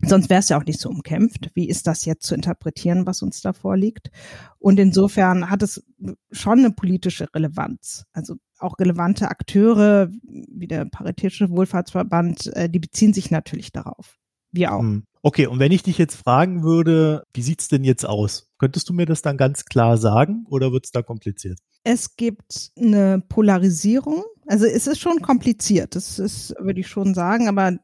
Sonst 0.02 0.30
wäre 0.30 0.40
es 0.40 0.48
ja 0.48 0.58
auch 0.58 0.64
nicht 0.64 0.80
so 0.80 0.88
umkämpft. 0.88 1.50
Wie 1.54 1.68
ist 1.68 1.86
das 1.86 2.04
jetzt 2.04 2.26
zu 2.26 2.34
interpretieren, 2.34 3.06
was 3.06 3.22
uns 3.22 3.42
da 3.42 3.52
vorliegt? 3.52 4.10
Und 4.58 4.80
insofern 4.80 5.50
hat 5.50 5.62
es 5.62 5.84
schon 6.30 6.60
eine 6.60 6.70
politische 6.70 7.28
Relevanz. 7.34 8.04
Also 8.12 8.36
auch 8.58 8.78
relevante 8.78 9.30
Akteure 9.30 10.08
wie 10.22 10.66
der 10.66 10.84
Paritätische 10.86 11.50
Wohlfahrtsverband, 11.50 12.54
äh, 12.54 12.68
die 12.68 12.78
beziehen 12.78 13.12
sich 13.12 13.30
natürlich 13.30 13.72
darauf. 13.72 14.18
Wir 14.52 14.74
auch. 14.74 14.80
Hm. 14.80 15.04
Okay, 15.22 15.46
und 15.46 15.58
wenn 15.58 15.72
ich 15.72 15.82
dich 15.82 15.98
jetzt 15.98 16.16
fragen 16.16 16.62
würde, 16.62 17.24
wie 17.34 17.42
sieht's 17.42 17.68
denn 17.68 17.84
jetzt 17.84 18.06
aus? 18.06 18.48
Könntest 18.58 18.88
du 18.88 18.94
mir 18.94 19.04
das 19.04 19.20
dann 19.20 19.36
ganz 19.36 19.66
klar 19.66 19.98
sagen 19.98 20.46
oder 20.48 20.72
wird's 20.72 20.92
da 20.92 21.02
kompliziert? 21.02 21.58
Es 21.84 22.16
gibt 22.16 22.72
eine 22.78 23.22
Polarisierung. 23.28 24.24
Also 24.46 24.64
es 24.64 24.86
ist 24.86 24.98
schon 24.98 25.22
kompliziert, 25.22 25.94
das 25.94 26.18
ist, 26.18 26.54
würde 26.58 26.80
ich 26.80 26.88
schon 26.88 27.14
sagen, 27.14 27.48
aber 27.48 27.78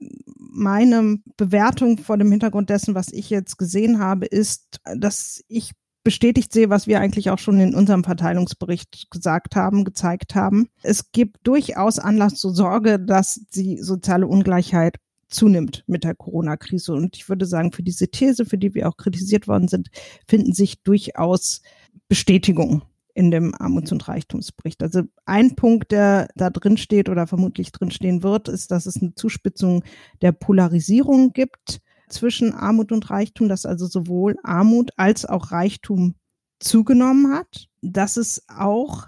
meine 0.57 1.19
Bewertung 1.37 1.99
vor 1.99 2.17
dem 2.17 2.31
Hintergrund 2.31 2.71
dessen, 2.71 2.95
was 2.95 3.13
ich 3.13 3.31
jetzt 3.31 3.59
gesehen 3.59 3.99
habe, 3.99 4.27
ist, 4.27 4.81
dass 4.97 5.45
ich 5.49 5.73
bestätigt 6.03 6.53
sehe, 6.53 6.71
was 6.71 6.87
wir 6.87 7.01
eigentlich 7.01 7.31
auch 7.31 7.39
schon 7.39 7.59
in 7.59 7.75
unserem 7.75 8.05
Verteilungsbericht 8.05 9.11
gesagt 9.11 9.57
haben, 9.57 9.85
gezeigt 9.85 10.35
haben. 10.37 10.69
Es 10.83 11.11
gibt 11.11 11.39
durchaus 11.43 11.99
Anlass 11.99 12.35
zur 12.35 12.55
Sorge, 12.55 13.01
dass 13.01 13.41
die 13.55 13.79
soziale 13.83 14.29
Ungleichheit 14.29 14.99
zunimmt 15.29 15.83
mit 15.89 16.05
der 16.05 16.15
Corona-Krise. 16.15 16.93
Und 16.93 17.17
ich 17.17 17.29
würde 17.29 17.45
sagen, 17.45 17.73
für 17.73 17.83
diese 17.83 18.09
These, 18.09 18.45
für 18.45 18.59
die 18.59 18.75
wir 18.75 18.89
auch 18.89 18.97
kritisiert 18.97 19.49
worden 19.49 19.67
sind, 19.67 19.89
finden 20.29 20.53
sich 20.53 20.83
durchaus 20.83 21.61
Bestätigungen 22.09 22.83
in 23.17 23.31
dem 23.31 23.55
Armuts- 23.55 23.93
und 23.93 24.07
Reichtumsbericht. 24.09 24.83
Also 24.83 25.03
ein 25.25 25.57
Punkt, 25.57 25.91
der 25.91 26.29
da 26.37 26.51
drin 26.51 26.77
steht 26.77 27.09
oder 27.09 27.27
vermutlich 27.27 27.73
drin 27.73 27.91
stehen 27.91 28.23
wird, 28.23 28.49
ist, 28.49 28.71
dass 28.71 28.85
es 28.85 29.01
eine 29.01 29.15
Zuspitzung 29.15 29.83
der 30.21 30.33
Polarisierung 30.33 31.33
gibt 31.33 31.81
zwischen 32.11 32.53
Armut 32.53 32.93
und 32.93 33.09
Reichtum, 33.09 33.49
dass 33.49 33.65
also 33.65 33.87
sowohl 33.87 34.37
Armut 34.43 34.91
als 34.99 35.25
auch 35.25 35.51
Reichtum 35.51 36.15
zugenommen 36.61 37.33
hat, 37.33 37.69
dass 37.81 38.19
es 38.19 38.45
auch 38.49 39.07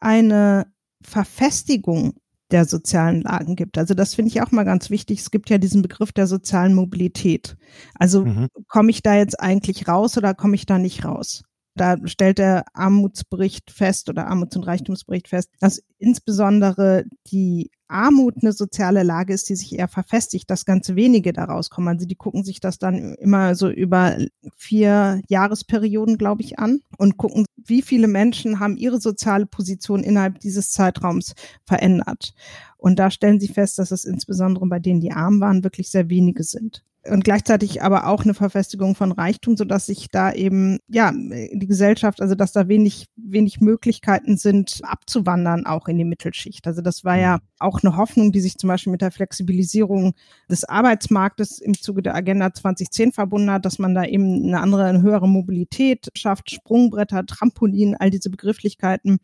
eine 0.00 0.66
Verfestigung 1.02 2.14
der 2.50 2.64
sozialen 2.64 3.20
Lagen 3.20 3.56
gibt. 3.56 3.76
Also 3.76 3.92
das 3.92 4.14
finde 4.14 4.30
ich 4.30 4.40
auch 4.40 4.52
mal 4.52 4.64
ganz 4.64 4.88
wichtig. 4.88 5.20
Es 5.20 5.30
gibt 5.30 5.50
ja 5.50 5.58
diesen 5.58 5.82
Begriff 5.82 6.12
der 6.12 6.26
sozialen 6.26 6.72
Mobilität. 6.72 7.56
Also 7.94 8.24
mhm. 8.24 8.48
komme 8.68 8.90
ich 8.90 9.02
da 9.02 9.16
jetzt 9.16 9.38
eigentlich 9.38 9.86
raus 9.86 10.16
oder 10.16 10.32
komme 10.32 10.54
ich 10.54 10.64
da 10.64 10.78
nicht 10.78 11.04
raus? 11.04 11.42
Da 11.76 11.96
stellt 12.04 12.38
der 12.38 12.64
Armutsbericht 12.72 13.70
fest 13.70 14.08
oder 14.08 14.28
Armuts- 14.28 14.56
und 14.56 14.64
Reichtumsbericht 14.64 15.28
fest, 15.28 15.50
dass 15.58 15.82
insbesondere 15.98 17.04
die 17.26 17.70
Armut 17.88 18.36
eine 18.40 18.52
soziale 18.52 19.02
Lage 19.02 19.34
ist, 19.34 19.48
die 19.48 19.56
sich 19.56 19.76
eher 19.76 19.88
verfestigt, 19.88 20.48
dass 20.50 20.64
ganz 20.64 20.94
wenige 20.94 21.32
daraus 21.32 21.70
kommen. 21.70 21.88
Also 21.88 22.06
die 22.06 22.14
gucken 22.14 22.44
sich 22.44 22.60
das 22.60 22.78
dann 22.78 23.14
immer 23.14 23.54
so 23.54 23.68
über 23.68 24.16
vier 24.56 25.20
Jahresperioden, 25.28 26.16
glaube 26.16 26.42
ich, 26.42 26.58
an 26.58 26.80
und 26.96 27.16
gucken, 27.16 27.44
wie 27.56 27.82
viele 27.82 28.08
Menschen 28.08 28.60
haben 28.60 28.76
ihre 28.76 29.00
soziale 29.00 29.46
Position 29.46 30.02
innerhalb 30.02 30.38
dieses 30.40 30.70
Zeitraums 30.70 31.34
verändert. 31.64 32.34
Und 32.76 32.98
da 32.98 33.10
stellen 33.10 33.40
sie 33.40 33.48
fest, 33.48 33.78
dass 33.78 33.90
es 33.90 34.04
insbesondere 34.04 34.66
bei 34.66 34.78
denen, 34.78 35.00
die 35.00 35.12
arm 35.12 35.40
waren, 35.40 35.64
wirklich 35.64 35.90
sehr 35.90 36.08
wenige 36.08 36.44
sind 36.44 36.84
und 37.10 37.24
gleichzeitig 37.24 37.82
aber 37.82 38.06
auch 38.06 38.24
eine 38.24 38.34
Verfestigung 38.34 38.94
von 38.94 39.12
Reichtum, 39.12 39.56
so 39.56 39.64
dass 39.64 39.86
sich 39.86 40.08
da 40.10 40.32
eben 40.32 40.78
ja 40.88 41.12
die 41.12 41.66
Gesellschaft, 41.66 42.20
also 42.22 42.34
dass 42.34 42.52
da 42.52 42.68
wenig 42.68 43.06
wenig 43.16 43.60
Möglichkeiten 43.60 44.36
sind 44.36 44.80
abzuwandern 44.82 45.66
auch 45.66 45.88
in 45.88 45.98
die 45.98 46.04
Mittelschicht. 46.04 46.66
Also 46.66 46.82
das 46.82 47.04
war 47.04 47.18
ja 47.18 47.36
mhm. 47.36 47.40
auch 47.58 47.82
eine 47.82 47.96
Hoffnung, 47.96 48.32
die 48.32 48.40
sich 48.40 48.56
zum 48.56 48.68
Beispiel 48.68 48.90
mit 48.90 49.02
der 49.02 49.10
Flexibilisierung 49.10 50.14
des 50.50 50.64
Arbeitsmarktes 50.64 51.60
im 51.60 51.74
Zuge 51.74 52.02
der 52.02 52.14
Agenda 52.14 52.52
2010 52.52 53.12
verbunden 53.12 53.50
hat, 53.50 53.64
dass 53.64 53.78
man 53.78 53.94
da 53.94 54.04
eben 54.04 54.44
eine 54.44 54.60
andere, 54.60 54.84
eine 54.84 55.02
höhere 55.02 55.28
Mobilität 55.28 56.08
schafft, 56.14 56.50
Sprungbretter, 56.50 57.26
Trampolin, 57.26 57.96
all 57.98 58.10
diese 58.10 58.30
Begrifflichkeiten 58.30 59.18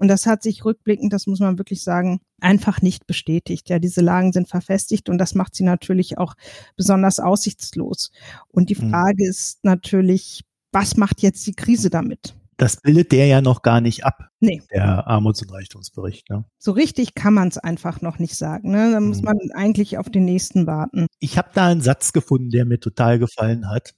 und 0.00 0.08
das 0.08 0.26
hat 0.26 0.42
sich 0.42 0.64
rückblickend, 0.64 1.12
das 1.12 1.26
muss 1.26 1.40
man 1.40 1.58
wirklich 1.58 1.82
sagen, 1.82 2.20
einfach 2.40 2.80
nicht 2.80 3.06
bestätigt. 3.06 3.68
Ja, 3.68 3.78
diese 3.78 4.00
Lagen 4.00 4.32
sind 4.32 4.48
verfestigt 4.48 5.10
und 5.10 5.18
das 5.18 5.34
macht 5.34 5.54
sie 5.54 5.62
natürlich 5.62 6.16
auch 6.16 6.34
besonders 6.74 7.20
aussichtslos. 7.20 8.10
Und 8.48 8.70
die 8.70 8.82
mhm. 8.82 8.90
Frage 8.90 9.24
mhm. 9.24 9.30
ist 9.30 9.62
natürlich, 9.62 10.42
was 10.72 10.96
macht 10.96 11.20
jetzt 11.20 11.46
die 11.46 11.52
Krise 11.52 11.90
damit? 11.90 12.34
Das 12.56 12.80
bildet 12.80 13.12
der 13.12 13.26
ja 13.26 13.42
noch 13.42 13.60
gar 13.60 13.82
nicht 13.82 14.04
ab, 14.04 14.28
nee. 14.40 14.62
der 14.72 15.06
Armuts- 15.06 15.42
und 15.42 15.52
Reichtumsbericht. 15.52 16.30
Ne? 16.30 16.44
So 16.58 16.72
richtig 16.72 17.14
kann 17.14 17.34
man 17.34 17.48
es 17.48 17.58
einfach 17.58 18.00
noch 18.00 18.18
nicht 18.18 18.36
sagen. 18.36 18.70
Ne? 18.70 18.92
Da 18.92 19.00
muss 19.00 19.18
mhm. 19.18 19.24
man 19.24 19.38
eigentlich 19.52 19.98
auf 19.98 20.08
den 20.08 20.24
nächsten 20.24 20.66
warten. 20.66 21.08
Ich 21.18 21.36
habe 21.36 21.50
da 21.52 21.66
einen 21.66 21.82
Satz 21.82 22.14
gefunden, 22.14 22.48
der 22.48 22.64
mir 22.64 22.80
total 22.80 23.18
gefallen 23.18 23.68
hat. 23.68 23.94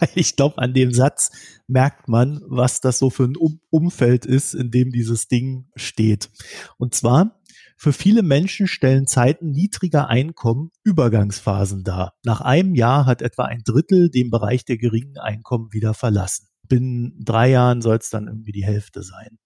ich 0.14 0.36
glaube, 0.36 0.58
an 0.58 0.74
dem 0.74 0.92
Satz 0.92 1.30
merkt 1.66 2.08
man, 2.08 2.42
was 2.46 2.80
das 2.80 2.98
so 2.98 3.10
für 3.10 3.24
ein 3.24 3.36
um 3.36 3.60
Umfeld 3.70 4.26
ist, 4.26 4.54
in 4.54 4.70
dem 4.70 4.90
dieses 4.90 5.28
Ding 5.28 5.68
steht. 5.74 6.30
Und 6.78 6.94
zwar, 6.94 7.40
für 7.78 7.92
viele 7.92 8.22
Menschen 8.22 8.66
stellen 8.66 9.06
Zeiten 9.06 9.50
niedriger 9.50 10.08
Einkommen 10.08 10.70
Übergangsphasen 10.82 11.84
dar. 11.84 12.14
Nach 12.24 12.40
einem 12.40 12.74
Jahr 12.74 13.04
hat 13.04 13.20
etwa 13.20 13.44
ein 13.44 13.62
Drittel 13.64 14.10
den 14.10 14.30
Bereich 14.30 14.64
der 14.64 14.78
geringen 14.78 15.18
Einkommen 15.18 15.72
wieder 15.72 15.92
verlassen. 15.92 16.48
Binnen 16.66 17.22
drei 17.22 17.50
Jahren 17.50 17.82
soll 17.82 17.96
es 17.96 18.08
dann 18.08 18.28
irgendwie 18.28 18.52
die 18.52 18.64
Hälfte 18.64 19.02
sein. 19.02 19.38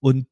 Und 0.00 0.26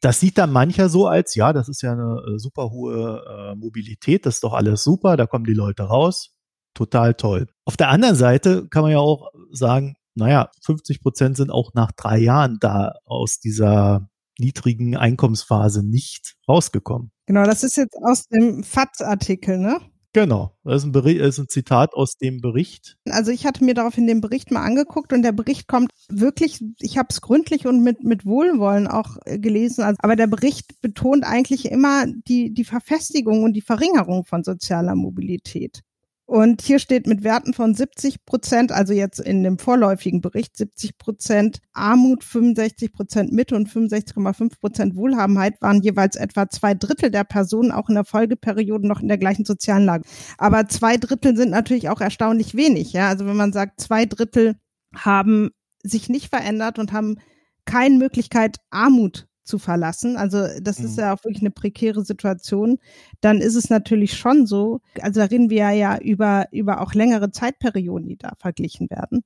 das 0.00 0.20
sieht 0.20 0.38
dann 0.38 0.52
mancher 0.52 0.88
so 0.88 1.06
als, 1.06 1.34
ja, 1.34 1.52
das 1.52 1.68
ist 1.68 1.82
ja 1.82 1.92
eine 1.92 2.22
äh, 2.26 2.38
super 2.38 2.70
hohe 2.70 3.22
äh, 3.28 3.54
Mobilität, 3.54 4.26
das 4.26 4.36
ist 4.36 4.44
doch 4.44 4.52
alles 4.52 4.82
super, 4.82 5.16
da 5.16 5.26
kommen 5.26 5.44
die 5.44 5.54
Leute 5.54 5.84
raus, 5.84 6.35
total 6.76 7.14
toll. 7.14 7.48
Auf 7.64 7.76
der 7.76 7.88
anderen 7.88 8.16
Seite 8.16 8.68
kann 8.68 8.82
man 8.82 8.92
ja 8.92 8.98
auch 8.98 9.30
sagen, 9.50 9.96
naja, 10.14 10.50
50 10.62 11.00
Prozent 11.00 11.36
sind 11.36 11.50
auch 11.50 11.74
nach 11.74 11.92
drei 11.92 12.18
Jahren 12.18 12.58
da 12.60 12.94
aus 13.04 13.38
dieser 13.38 14.08
niedrigen 14.38 14.96
Einkommensphase 14.96 15.82
nicht 15.86 16.36
rausgekommen. 16.48 17.10
Genau, 17.26 17.44
das 17.44 17.64
ist 17.64 17.76
jetzt 17.76 17.96
aus 18.02 18.26
dem 18.28 18.62
FATS-Artikel, 18.62 19.58
ne? 19.58 19.80
Genau, 20.12 20.56
das 20.64 20.76
ist 20.76 20.84
ein, 20.84 20.92
Bericht, 20.92 21.20
das 21.20 21.28
ist 21.34 21.38
ein 21.40 21.48
Zitat 21.48 21.92
aus 21.92 22.16
dem 22.16 22.40
Bericht. 22.40 22.96
Also 23.10 23.30
ich 23.30 23.44
hatte 23.44 23.62
mir 23.62 23.74
daraufhin 23.74 24.06
den 24.06 24.22
Bericht 24.22 24.50
mal 24.50 24.62
angeguckt 24.62 25.12
und 25.12 25.20
der 25.20 25.32
Bericht 25.32 25.68
kommt 25.68 25.90
wirklich, 26.08 26.64
ich 26.78 26.96
habe 26.96 27.08
es 27.10 27.20
gründlich 27.20 27.66
und 27.66 27.82
mit, 27.82 28.02
mit 28.02 28.24
Wohlwollen 28.24 28.86
auch 28.86 29.18
äh, 29.26 29.38
gelesen, 29.38 29.84
also, 29.84 29.98
aber 30.00 30.16
der 30.16 30.26
Bericht 30.26 30.80
betont 30.80 31.24
eigentlich 31.24 31.70
immer 31.70 32.06
die, 32.06 32.54
die 32.54 32.64
Verfestigung 32.64 33.44
und 33.44 33.52
die 33.52 33.60
Verringerung 33.60 34.24
von 34.24 34.42
sozialer 34.42 34.94
Mobilität. 34.94 35.82
Und 36.26 36.60
hier 36.60 36.80
steht 36.80 37.06
mit 37.06 37.22
Werten 37.22 37.54
von 37.54 37.72
70 37.72 38.26
Prozent, 38.26 38.72
also 38.72 38.92
jetzt 38.92 39.20
in 39.20 39.44
dem 39.44 39.58
vorläufigen 39.58 40.20
Bericht 40.20 40.56
70 40.56 40.98
Prozent 40.98 41.60
Armut, 41.72 42.24
65 42.24 42.92
Prozent 42.92 43.32
Mitte 43.32 43.54
und 43.54 43.68
65,5 43.68 44.58
Prozent 44.58 44.96
Wohlhabenheit 44.96 45.62
waren 45.62 45.82
jeweils 45.82 46.16
etwa 46.16 46.48
zwei 46.48 46.74
Drittel 46.74 47.12
der 47.12 47.22
Personen 47.22 47.70
auch 47.70 47.88
in 47.88 47.94
der 47.94 48.04
Folgeperiode 48.04 48.88
noch 48.88 49.00
in 49.00 49.06
der 49.06 49.18
gleichen 49.18 49.44
sozialen 49.44 49.84
Lage. 49.84 50.02
Aber 50.36 50.66
zwei 50.66 50.96
Drittel 50.96 51.36
sind 51.36 51.50
natürlich 51.50 51.88
auch 51.90 52.00
erstaunlich 52.00 52.56
wenig. 52.56 52.92
Ja, 52.92 53.08
also 53.08 53.24
wenn 53.26 53.36
man 53.36 53.52
sagt, 53.52 53.80
zwei 53.80 54.04
Drittel 54.04 54.56
haben 54.96 55.50
sich 55.84 56.08
nicht 56.08 56.30
verändert 56.30 56.80
und 56.80 56.92
haben 56.92 57.20
keine 57.66 57.98
Möglichkeit, 57.98 58.56
Armut 58.70 59.28
zu 59.46 59.58
verlassen. 59.58 60.16
Also 60.16 60.46
das 60.60 60.78
mhm. 60.78 60.86
ist 60.86 60.98
ja 60.98 61.14
auch 61.14 61.24
wirklich 61.24 61.42
eine 61.42 61.50
prekäre 61.50 62.04
Situation. 62.04 62.78
Dann 63.20 63.40
ist 63.40 63.54
es 63.54 63.70
natürlich 63.70 64.16
schon 64.16 64.46
so, 64.46 64.80
also 65.00 65.20
da 65.20 65.26
reden 65.26 65.50
wir 65.50 65.70
ja 65.70 65.98
über, 65.98 66.46
über 66.52 66.80
auch 66.80 66.94
längere 66.94 67.30
Zeitperioden, 67.30 68.08
die 68.08 68.18
da 68.18 68.32
verglichen 68.38 68.90
werden. 68.90 69.24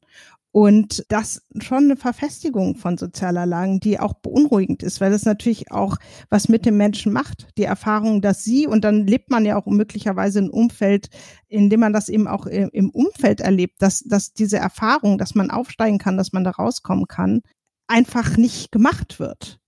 Und 0.52 1.04
das 1.08 1.42
schon 1.60 1.84
eine 1.84 1.96
Verfestigung 1.96 2.74
von 2.74 2.98
sozialer 2.98 3.46
Lagen, 3.46 3.78
die 3.78 4.00
auch 4.00 4.14
beunruhigend 4.14 4.82
ist, 4.82 5.00
weil 5.00 5.12
das 5.12 5.24
natürlich 5.24 5.70
auch 5.70 5.96
was 6.28 6.48
mit 6.48 6.66
dem 6.66 6.76
Menschen 6.76 7.12
macht. 7.12 7.48
Die 7.56 7.62
Erfahrung, 7.62 8.20
dass 8.20 8.42
sie, 8.42 8.66
und 8.66 8.82
dann 8.82 9.06
lebt 9.06 9.30
man 9.30 9.44
ja 9.44 9.56
auch 9.56 9.66
möglicherweise 9.66 10.40
ein 10.40 10.50
Umfeld, 10.50 11.08
in 11.46 11.70
dem 11.70 11.78
man 11.78 11.92
das 11.92 12.08
eben 12.08 12.26
auch 12.26 12.46
im 12.46 12.90
Umfeld 12.90 13.40
erlebt, 13.40 13.80
dass, 13.80 14.00
dass 14.00 14.32
diese 14.32 14.56
Erfahrung, 14.56 15.18
dass 15.18 15.36
man 15.36 15.52
aufsteigen 15.52 15.98
kann, 15.98 16.16
dass 16.16 16.32
man 16.32 16.42
da 16.42 16.50
rauskommen 16.50 17.06
kann, 17.06 17.42
einfach 17.86 18.36
nicht 18.36 18.72
gemacht 18.72 19.20
wird. 19.20 19.59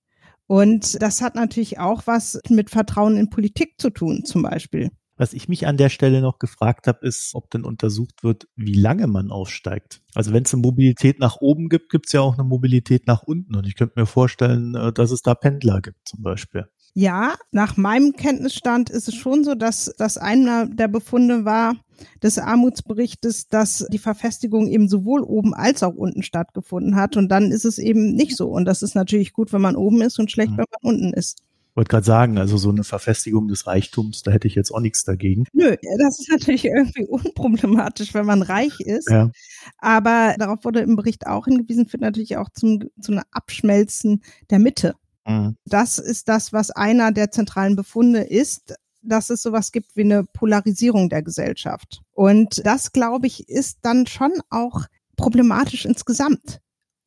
Und 0.52 1.00
das 1.00 1.23
hat 1.23 1.35
natürlich 1.35 1.78
auch 1.78 2.02
was 2.04 2.38
mit 2.50 2.68
Vertrauen 2.68 3.16
in 3.16 3.30
Politik 3.30 3.80
zu 3.80 3.88
tun, 3.88 4.26
zum 4.26 4.42
Beispiel. 4.42 4.90
Was 5.16 5.32
ich 5.32 5.49
mich 5.49 5.66
an 5.66 5.78
der 5.78 5.88
Stelle 5.88 6.21
noch 6.21 6.38
gefragt 6.38 6.87
habe, 6.87 7.06
ist, 7.06 7.35
ob 7.35 7.49
denn 7.49 7.64
untersucht 7.64 8.23
wird, 8.23 8.49
wie 8.54 8.75
lange 8.75 9.06
man 9.06 9.30
aufsteigt. 9.30 10.02
Also 10.14 10.35
wenn 10.35 10.42
es 10.42 10.52
eine 10.52 10.61
Mobilität 10.61 11.18
nach 11.21 11.38
oben 11.40 11.71
gibt, 11.71 11.88
gibt 11.88 12.04
es 12.09 12.12
ja 12.12 12.21
auch 12.21 12.35
eine 12.35 12.44
Mobilität 12.44 13.06
nach 13.06 13.23
unten. 13.23 13.56
Und 13.56 13.66
ich 13.66 13.76
könnte 13.76 13.99
mir 13.99 14.04
vorstellen, 14.04 14.75
äh, 14.75 14.92
dass 14.92 15.11
es 15.11 15.23
da 15.23 15.35
Pendler 15.35 15.80
gibt 15.80 16.06
zum 16.06 16.23
Beispiel. 16.23 16.66
Ja, 16.92 17.37
nach 17.50 17.78
meinem 17.78 18.12
Kenntnisstand 18.12 18.90
ist 18.90 19.09
es 19.09 19.14
schon 19.14 19.44
so, 19.44 19.54
dass 19.54 19.94
das 19.97 20.18
einer 20.18 20.66
der 20.66 20.88
Befunde 20.88 21.47
war 21.47 21.76
des 22.23 22.38
Armutsberichtes, 22.38 23.49
dass 23.49 23.87
die 23.90 23.99
Verfestigung 23.99 24.68
eben 24.68 24.88
sowohl 24.88 25.23
oben 25.23 25.54
als 25.54 25.82
auch 25.82 25.94
unten 25.94 26.23
stattgefunden 26.23 26.97
hat. 26.97 27.16
Und 27.16 27.28
dann 27.28 27.50
ist 27.50 27.64
es 27.64 27.78
eben 27.78 28.12
nicht 28.14 28.37
so. 28.37 28.49
Und 28.49 28.64
das 28.64 28.82
ist 28.82 28.94
natürlich 28.94 29.32
gut, 29.32 29.52
wenn 29.52 29.62
man 29.62 29.76
oben 29.76 30.02
ist 30.02 30.18
und 30.18 30.30
schlecht, 30.30 30.52
mhm. 30.52 30.59
wenn 30.59 30.66
man 30.82 30.94
unten 30.94 31.12
ist. 31.12 31.38
Ich 31.73 31.76
wollte 31.76 31.88
gerade 31.88 32.04
sagen, 32.04 32.37
also 32.37 32.59
so 32.59 32.68
eine 32.68 32.85
Verfestigung 32.85 33.49
des 33.49 33.66
Reichtums, 33.66 34.23
da 34.23 34.30
hätte 34.30 34.47
ich 34.47 34.54
jetzt 34.54 34.73
auch 34.73 34.80
nichts 34.80 35.04
dagegen. 35.04 35.47
Nö, 35.54 35.75
das 35.99 36.18
ist 36.18 36.30
natürlich 36.30 36.66
irgendwie 36.66 37.06
unproblematisch, 37.06 38.12
wenn 38.12 38.26
man 38.26 38.42
reich 38.42 38.78
ist. 38.80 39.09
Ja. 39.09 39.30
Aber 39.78 40.35
darauf 40.38 40.66
wurde 40.66 40.80
im 40.80 40.97
Bericht 40.97 41.26
auch 41.26 41.47
hingewiesen, 41.47 41.88
führt 41.88 42.02
natürlich 42.02 42.37
auch 42.37 42.50
zum, 42.50 42.90
zu 43.00 43.12
einem 43.12 43.23
Abschmelzen 43.30 44.23
der 44.50 44.59
Mitte. 44.59 44.97
Mhm. 45.26 45.56
Das 45.64 45.99
ist 45.99 46.28
das, 46.28 46.52
was 46.52 46.71
einer 46.71 47.11
der 47.11 47.30
zentralen 47.30 47.75
Befunde 47.75 48.21
ist, 48.21 48.75
dass 49.02 49.30
es 49.30 49.42
sowas 49.42 49.73
gibt 49.73 49.97
wie 49.97 50.02
eine 50.02 50.25
Polarisierung 50.25 51.09
der 51.09 51.23
Gesellschaft. 51.23 52.02
Und 52.12 52.64
das, 52.64 52.92
glaube 52.92 53.26
ich, 53.26 53.49
ist 53.49 53.78
dann 53.82 54.06
schon 54.06 54.32
auch 54.50 54.82
problematisch 55.16 55.85
insgesamt. 55.85 56.61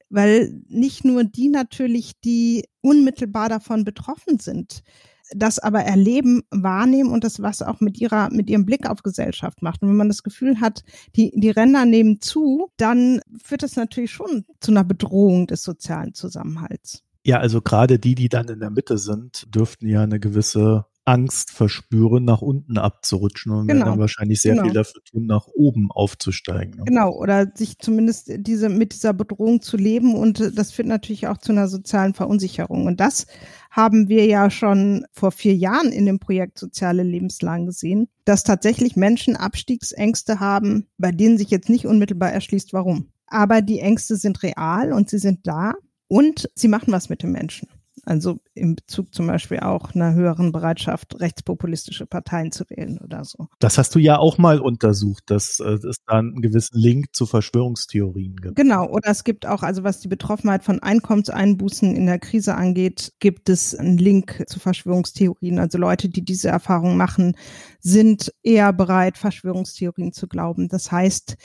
Weil 0.10 0.62
nicht 0.68 1.04
nur 1.04 1.24
die 1.24 1.50
natürlich, 1.50 2.14
die 2.24 2.66
unmittelbar 2.82 3.50
davon 3.50 3.84
betroffen 3.84 4.40
sind, 4.40 4.84
das 5.32 5.58
aber 5.58 5.82
erleben, 5.82 6.44
wahrnehmen 6.52 7.12
und 7.12 7.24
das 7.24 7.42
was 7.42 7.62
auch 7.62 7.80
mit 7.80 8.00
ihrer, 8.00 8.30
mit 8.32 8.50
ihrem 8.50 8.66
Blick 8.66 8.88
auf 8.88 9.02
Gesellschaft 9.02 9.62
macht. 9.62 9.82
Und 9.82 9.90
wenn 9.90 9.96
man 9.96 10.08
das 10.08 10.24
Gefühl 10.24 10.62
hat, 10.62 10.84
die, 11.16 11.32
die 11.36 11.50
Ränder 11.50 11.86
nehmen 11.86 12.22
zu, 12.22 12.70
dann 12.78 13.22
führt 13.44 13.64
das 13.64 13.76
natürlich 13.76 14.12
schon 14.12 14.46
zu 14.60 14.72
einer 14.72 14.84
Bedrohung 14.84 15.48
des 15.48 15.64
sozialen 15.64 16.14
Zusammenhalts. 16.14 17.04
Ja, 17.24 17.40
also 17.40 17.62
gerade 17.62 17.98
die, 17.98 18.14
die 18.14 18.30
dann 18.30 18.48
in 18.50 18.60
der 18.60 18.70
Mitte 18.70 19.00
sind, 19.00 19.48
dürften 19.54 19.88
ja 19.88 20.04
eine 20.04 20.20
gewisse 20.20 20.86
Angst 21.06 21.52
verspüren, 21.52 22.26
nach 22.26 22.42
unten 22.42 22.80
abzurutschen 22.80 23.52
und 23.52 23.68
genau. 23.68 23.80
werden 23.82 23.92
dann 23.92 24.00
wahrscheinlich 24.00 24.42
sehr 24.42 24.54
genau. 24.54 24.66
viel 24.66 24.74
dafür 24.74 25.04
tun, 25.04 25.28
nach 25.28 25.46
oben 25.54 25.92
aufzusteigen. 25.92 26.78
Ne? 26.78 26.84
Genau, 26.86 27.12
oder 27.12 27.52
sich 27.54 27.78
zumindest 27.78 28.32
diese, 28.38 28.70
mit 28.70 28.94
dieser 28.94 29.14
Bedrohung 29.14 29.62
zu 29.62 29.78
leben 29.78 30.16
und 30.16 30.52
das 30.56 30.72
führt 30.72 30.88
natürlich 30.88 31.28
auch 31.28 31.38
zu 31.38 31.52
einer 31.52 31.68
sozialen 31.68 32.16
Verunsicherung. 32.16 32.88
Und 32.88 33.00
das 33.00 33.28
haben 33.70 34.10
wir 34.10 34.26
ja 34.26 34.50
schon 34.50 35.06
vor 35.12 35.32
vier 35.32 35.56
Jahren 35.56 35.92
in 35.92 36.06
dem 36.06 36.20
Projekt 36.20 36.58
Soziale 36.58 37.04
Lebenslagen 37.04 37.68
gesehen, 37.68 38.08
dass 38.26 38.44
tatsächlich 38.44 38.96
Menschen 38.96 39.36
Abstiegsängste 39.36 40.40
haben, 40.40 40.88
bei 40.98 41.12
denen 41.12 41.38
sich 41.38 41.52
jetzt 41.52 41.70
nicht 41.70 41.86
unmittelbar 41.86 42.32
erschließt, 42.32 42.74
warum. 42.74 43.12
Aber 43.28 43.62
die 43.62 43.80
Ängste 43.80 44.16
sind 44.16 44.42
real 44.44 44.92
und 44.92 45.10
sie 45.10 45.20
sind 45.20 45.46
da 45.46 45.74
und 46.08 46.50
sie 46.56 46.68
machen 46.68 46.92
was 46.94 47.10
mit 47.10 47.22
den 47.22 47.32
Menschen. 47.32 47.68
Also 48.06 48.40
im 48.54 48.76
Bezug 48.76 49.14
zum 49.14 49.28
Beispiel 49.28 49.60
auch 49.60 49.94
einer 49.96 50.14
höheren 50.14 50.52
Bereitschaft, 50.52 51.20
rechtspopulistische 51.20 52.06
Parteien 52.06 52.52
zu 52.52 52.64
wählen 52.70 53.00
oder 53.00 53.24
so. 53.26 53.48
Das 53.60 53.78
hast 53.78 53.96
du 53.96 54.00
ja 54.00 54.18
auch 54.18 54.38
mal 54.38 54.60
untersucht, 54.60 55.24
dass 55.28 55.60
äh, 55.60 55.78
es 55.88 55.98
da 56.06 56.20
einen 56.20 56.42
gewissen 56.42 56.80
Link 56.80 57.16
zu 57.16 57.26
Verschwörungstheorien 57.26 58.36
gibt. 58.38 58.56
Genau, 58.56 58.88
oder 58.88 59.10
es 59.10 59.24
gibt 59.24 59.46
auch, 59.46 59.64
also 59.64 59.84
was 59.84 60.00
die 60.00 60.08
Betroffenheit 60.08 60.64
von 60.64 60.82
Einkommenseinbußen 60.82 61.96
in 61.96 62.06
der 62.06 62.20
Krise 62.20 62.56
angeht, 62.56 63.14
gibt 63.20 63.50
es 63.50 63.76
einen 63.76 63.98
Link 63.98 64.44
zu 64.48 64.60
Verschwörungstheorien. 64.60 65.60
Also 65.60 65.78
Leute, 65.78 66.10
die 66.10 66.24
diese 66.24 66.50
Erfahrung 66.50 66.98
machen, 66.98 67.36
sind 67.80 68.34
eher 68.44 68.72
bereit, 68.74 69.18
Verschwörungstheorien 69.18 70.14
zu 70.14 70.28
glauben. 70.28 70.68
Das 70.68 70.92
heißt, 70.92 71.38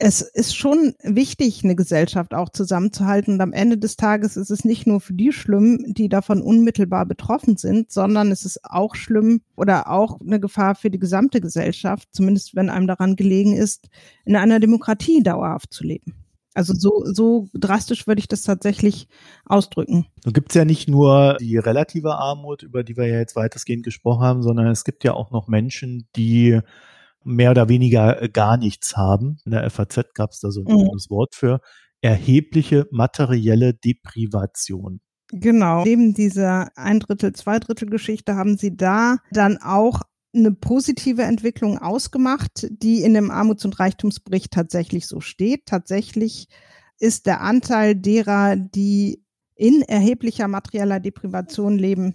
es 0.00 0.22
ist 0.22 0.56
schon 0.56 0.94
wichtig, 1.02 1.64
eine 1.64 1.74
Gesellschaft 1.74 2.32
auch 2.32 2.50
zusammenzuhalten. 2.50 3.34
Und 3.34 3.40
am 3.40 3.52
Ende 3.52 3.78
des 3.78 3.96
Tages 3.96 4.36
ist 4.36 4.50
es 4.50 4.64
nicht 4.64 4.86
nur 4.86 5.00
für 5.00 5.12
die 5.12 5.32
schlimm, 5.32 5.84
die 5.88 6.08
davon 6.08 6.40
unmittelbar 6.40 7.04
betroffen 7.04 7.56
sind, 7.56 7.90
sondern 7.90 8.30
es 8.30 8.44
ist 8.44 8.64
auch 8.64 8.94
schlimm 8.94 9.40
oder 9.56 9.90
auch 9.90 10.20
eine 10.20 10.38
Gefahr 10.38 10.76
für 10.76 10.90
die 10.90 11.00
gesamte 11.00 11.40
Gesellschaft, 11.40 12.08
zumindest 12.12 12.54
wenn 12.54 12.70
einem 12.70 12.86
daran 12.86 13.16
gelegen 13.16 13.56
ist, 13.56 13.88
in 14.24 14.36
einer 14.36 14.60
Demokratie 14.60 15.22
dauerhaft 15.22 15.74
zu 15.74 15.84
leben. 15.84 16.14
Also 16.54 16.74
so, 16.74 17.02
so 17.04 17.48
drastisch 17.54 18.06
würde 18.06 18.20
ich 18.20 18.28
das 18.28 18.42
tatsächlich 18.42 19.08
ausdrücken. 19.46 20.06
Nun 20.24 20.32
gibt 20.32 20.50
es 20.50 20.54
ja 20.54 20.64
nicht 20.64 20.88
nur 20.88 21.36
die 21.40 21.56
relative 21.56 22.14
Armut, 22.16 22.62
über 22.62 22.84
die 22.84 22.96
wir 22.96 23.06
ja 23.06 23.18
jetzt 23.18 23.36
weitestgehend 23.36 23.84
gesprochen 23.84 24.22
haben, 24.22 24.42
sondern 24.42 24.68
es 24.68 24.84
gibt 24.84 25.04
ja 25.04 25.14
auch 25.14 25.30
noch 25.30 25.48
Menschen, 25.48 26.08
die 26.16 26.60
mehr 27.24 27.50
oder 27.50 27.68
weniger 27.68 28.22
äh, 28.22 28.28
gar 28.28 28.56
nichts 28.56 28.96
haben. 28.96 29.38
In 29.44 29.52
der 29.52 29.68
FAZ 29.70 30.14
gab 30.14 30.30
es 30.30 30.40
da 30.40 30.50
so 30.50 30.64
ein 30.64 30.74
mhm. 30.74 30.90
Wort 31.10 31.34
für 31.34 31.60
erhebliche 32.00 32.86
materielle 32.90 33.74
Deprivation. 33.74 35.00
Genau. 35.30 35.84
Neben 35.84 36.14
dieser 36.14 36.70
ein 36.76 37.00
Drittel, 37.00 37.34
zwei 37.34 37.58
Drittel 37.58 37.90
Geschichte 37.90 38.36
haben 38.36 38.56
sie 38.56 38.76
da 38.76 39.18
dann 39.30 39.58
auch 39.58 40.02
eine 40.34 40.52
positive 40.52 41.22
Entwicklung 41.22 41.78
ausgemacht, 41.78 42.66
die 42.70 43.02
in 43.02 43.14
dem 43.14 43.30
Armuts- 43.30 43.64
und 43.64 43.78
Reichtumsbericht 43.78 44.52
tatsächlich 44.52 45.06
so 45.06 45.20
steht. 45.20 45.66
Tatsächlich 45.66 46.48
ist 46.98 47.26
der 47.26 47.40
Anteil 47.40 47.94
derer, 47.94 48.56
die 48.56 49.24
in 49.54 49.82
erheblicher 49.82 50.48
materieller 50.48 51.00
Deprivation 51.00 51.78
leben, 51.78 52.14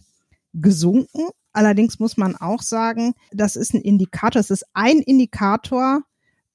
gesunken. 0.53 1.29
Allerdings 1.53 1.99
muss 1.99 2.17
man 2.17 2.35
auch 2.35 2.61
sagen, 2.61 3.13
das 3.31 3.55
ist 3.55 3.73
ein 3.73 3.81
Indikator, 3.81 4.39
es 4.39 4.49
ist 4.49 4.65
ein 4.73 4.99
Indikator 4.99 6.01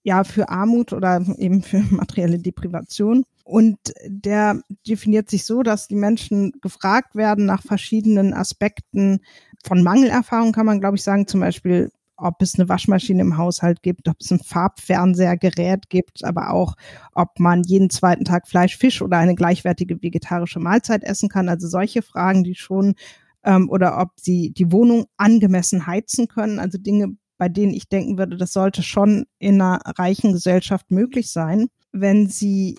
ja 0.03 0.25
für 0.25 0.49
Armut 0.49 0.93
oder 0.93 1.25
eben 1.39 1.63
für 1.63 1.79
materielle 1.91 2.39
Deprivation. 2.39 3.25
Und 3.45 3.79
der 4.07 4.61
definiert 4.87 5.31
sich 5.31 5.47
so, 5.47 5.63
dass 5.63 5.89
die 5.89 5.95
Menschen 5.95 6.53
gefragt 6.61 7.15
werden 7.15 7.47
nach 7.47 7.63
verschiedenen 7.63 8.35
Aspekten 8.35 9.21
von 9.65 9.83
Mangelerfahrung, 9.83 10.53
kann 10.53 10.67
man 10.67 10.81
glaube 10.81 10.97
ich 10.97 11.03
sagen, 11.03 11.27
zum 11.27 11.41
Beispiel 11.41 11.91
ob 12.19 12.43
es 12.43 12.57
eine 12.57 12.69
Waschmaschine 12.69 13.23
im 13.23 13.39
Haushalt 13.39 13.83
gibt, 13.83 14.09
ob 14.09 14.17
es 14.21 14.31
ein 14.31 14.41
Farbfernsehergerät 14.41 15.89
gibt, 15.89 16.25
aber 16.25 16.51
auch, 16.51 16.75
ob 17.15 17.39
man 17.39 17.63
jeden 17.63 17.91
zweiten 17.91 18.25
Tag 18.25 18.49
Fleisch, 18.49 18.77
Fisch 18.77 19.01
oder 19.01 19.19
eine 19.19 19.37
gleichwertige 19.37 20.03
vegetarische 20.03 20.59
Mahlzeit 20.59 21.05
essen 21.05 21.29
kann. 21.29 21.49
Also 21.49 21.69
solche 21.69 22.03
Fragen, 22.03 22.43
die 22.43 22.57
schon 22.57 22.97
ähm, 23.45 23.69
oder 23.71 24.01
ob 24.01 24.11
sie 24.17 24.53
die 24.53 24.73
Wohnung 24.73 25.07
angemessen 25.17 25.87
heizen 25.87 26.29
können. 26.29 26.59
Also 26.59 26.79
Dinge, 26.79 27.17
bei 27.39 27.49
denen 27.49 27.73
ich 27.73 27.89
denken 27.89 28.19
würde, 28.19 28.37
das 28.37 28.53
sollte 28.53 28.83
schon 28.83 29.27
in 29.39 29.61
einer 29.61 29.81
reichen 29.85 30.33
Gesellschaft 30.33 30.91
möglich 30.91 31.31
sein. 31.31 31.69
Wenn 31.93 32.29
sie 32.29 32.79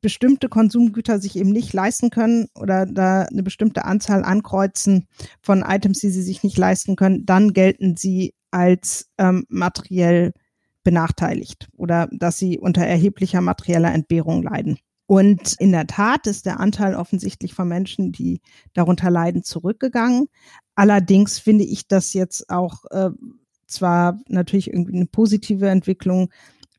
bestimmte 0.00 0.48
Konsumgüter 0.48 1.18
sich 1.18 1.36
eben 1.36 1.50
nicht 1.50 1.72
leisten 1.72 2.10
können 2.10 2.46
oder 2.54 2.86
da 2.86 3.22
eine 3.22 3.42
bestimmte 3.42 3.84
Anzahl 3.84 4.22
ankreuzen 4.24 5.08
von 5.42 5.62
Items, 5.62 6.00
die 6.00 6.10
sie 6.10 6.22
sich 6.22 6.42
nicht 6.42 6.58
leisten 6.58 6.96
können, 6.96 7.26
dann 7.26 7.52
gelten 7.52 7.96
sie 7.96 8.34
als 8.50 9.08
ähm, 9.18 9.44
materiell 9.48 10.32
benachteiligt 10.84 11.68
oder 11.76 12.08
dass 12.12 12.38
sie 12.38 12.58
unter 12.58 12.82
erheblicher 12.82 13.40
materieller 13.40 13.92
Entbehrung 13.92 14.42
leiden. 14.42 14.78
Und 15.08 15.54
in 15.58 15.72
der 15.72 15.86
Tat 15.86 16.26
ist 16.26 16.44
der 16.44 16.60
Anteil 16.60 16.94
offensichtlich 16.94 17.54
von 17.54 17.66
Menschen, 17.66 18.12
die 18.12 18.42
darunter 18.74 19.10
leiden, 19.10 19.42
zurückgegangen. 19.42 20.26
Allerdings 20.74 21.38
finde 21.38 21.64
ich 21.64 21.88
das 21.88 22.12
jetzt 22.12 22.50
auch 22.50 22.84
äh, 22.90 23.08
zwar 23.66 24.20
natürlich 24.28 24.70
irgendwie 24.70 24.96
eine 24.96 25.06
positive 25.06 25.66
Entwicklung, 25.66 26.28